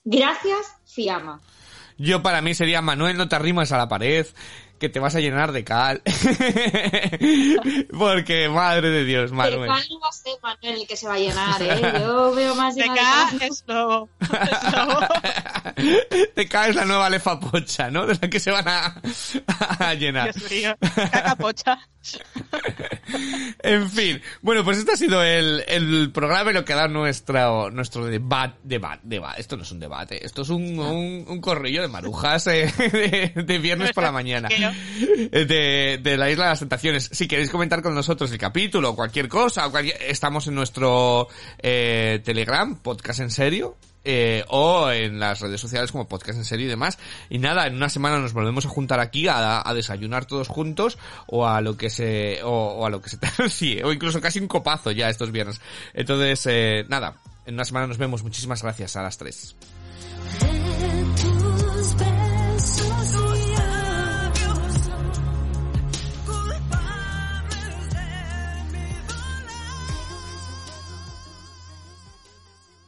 [0.03, 1.41] gracias, Fiamma.
[1.99, 4.27] Yo para mí sería Manuel, no te arrimas a la pared,
[4.83, 6.03] que te vas a llenar de cal.
[7.97, 9.67] Porque, madre de Dios, Pero Manuel.
[9.69, 11.93] ¿cuál no va a ser Manuel el que se va a llenar, eh?
[12.01, 13.41] Yo veo más de cal.
[13.43, 14.09] es lobo.
[14.21, 14.99] Es lobo.
[16.35, 18.07] te caes la nueva lefa pocha, ¿no?
[18.07, 19.01] De la que se van a,
[19.79, 20.35] a llenar.
[20.35, 21.79] Dios mío, caca pocha.
[23.63, 27.71] En fin, bueno, pues este ha sido el, el programa y lo que da nuestro,
[27.71, 29.41] nuestro debate, debate, debate.
[29.41, 32.73] Esto no es un debate, esto es un, un, un corrillo de marujas eh,
[33.37, 34.49] de, de viernes por la mañana.
[35.33, 37.09] De, de la Isla de las Tentaciones.
[37.13, 42.77] Si queréis comentar con nosotros el capítulo, cualquier cosa, cualquier- estamos en nuestro eh, Telegram,
[42.77, 43.77] podcast en serio.
[44.05, 46.99] eh, o en las redes sociales como podcast en serio y demás.
[47.31, 50.99] Y nada, en una semana nos volvemos a juntar aquí a, desayunar todos juntos
[51.29, 53.19] o a lo que se, o, a lo que se
[53.49, 55.61] sí, o incluso casi un copazo ya estos viernes.
[55.95, 57.15] Entonces, eh, nada,
[57.47, 58.25] en una semana nos vemos.
[58.25, 59.55] Muchísimas gracias a las tres.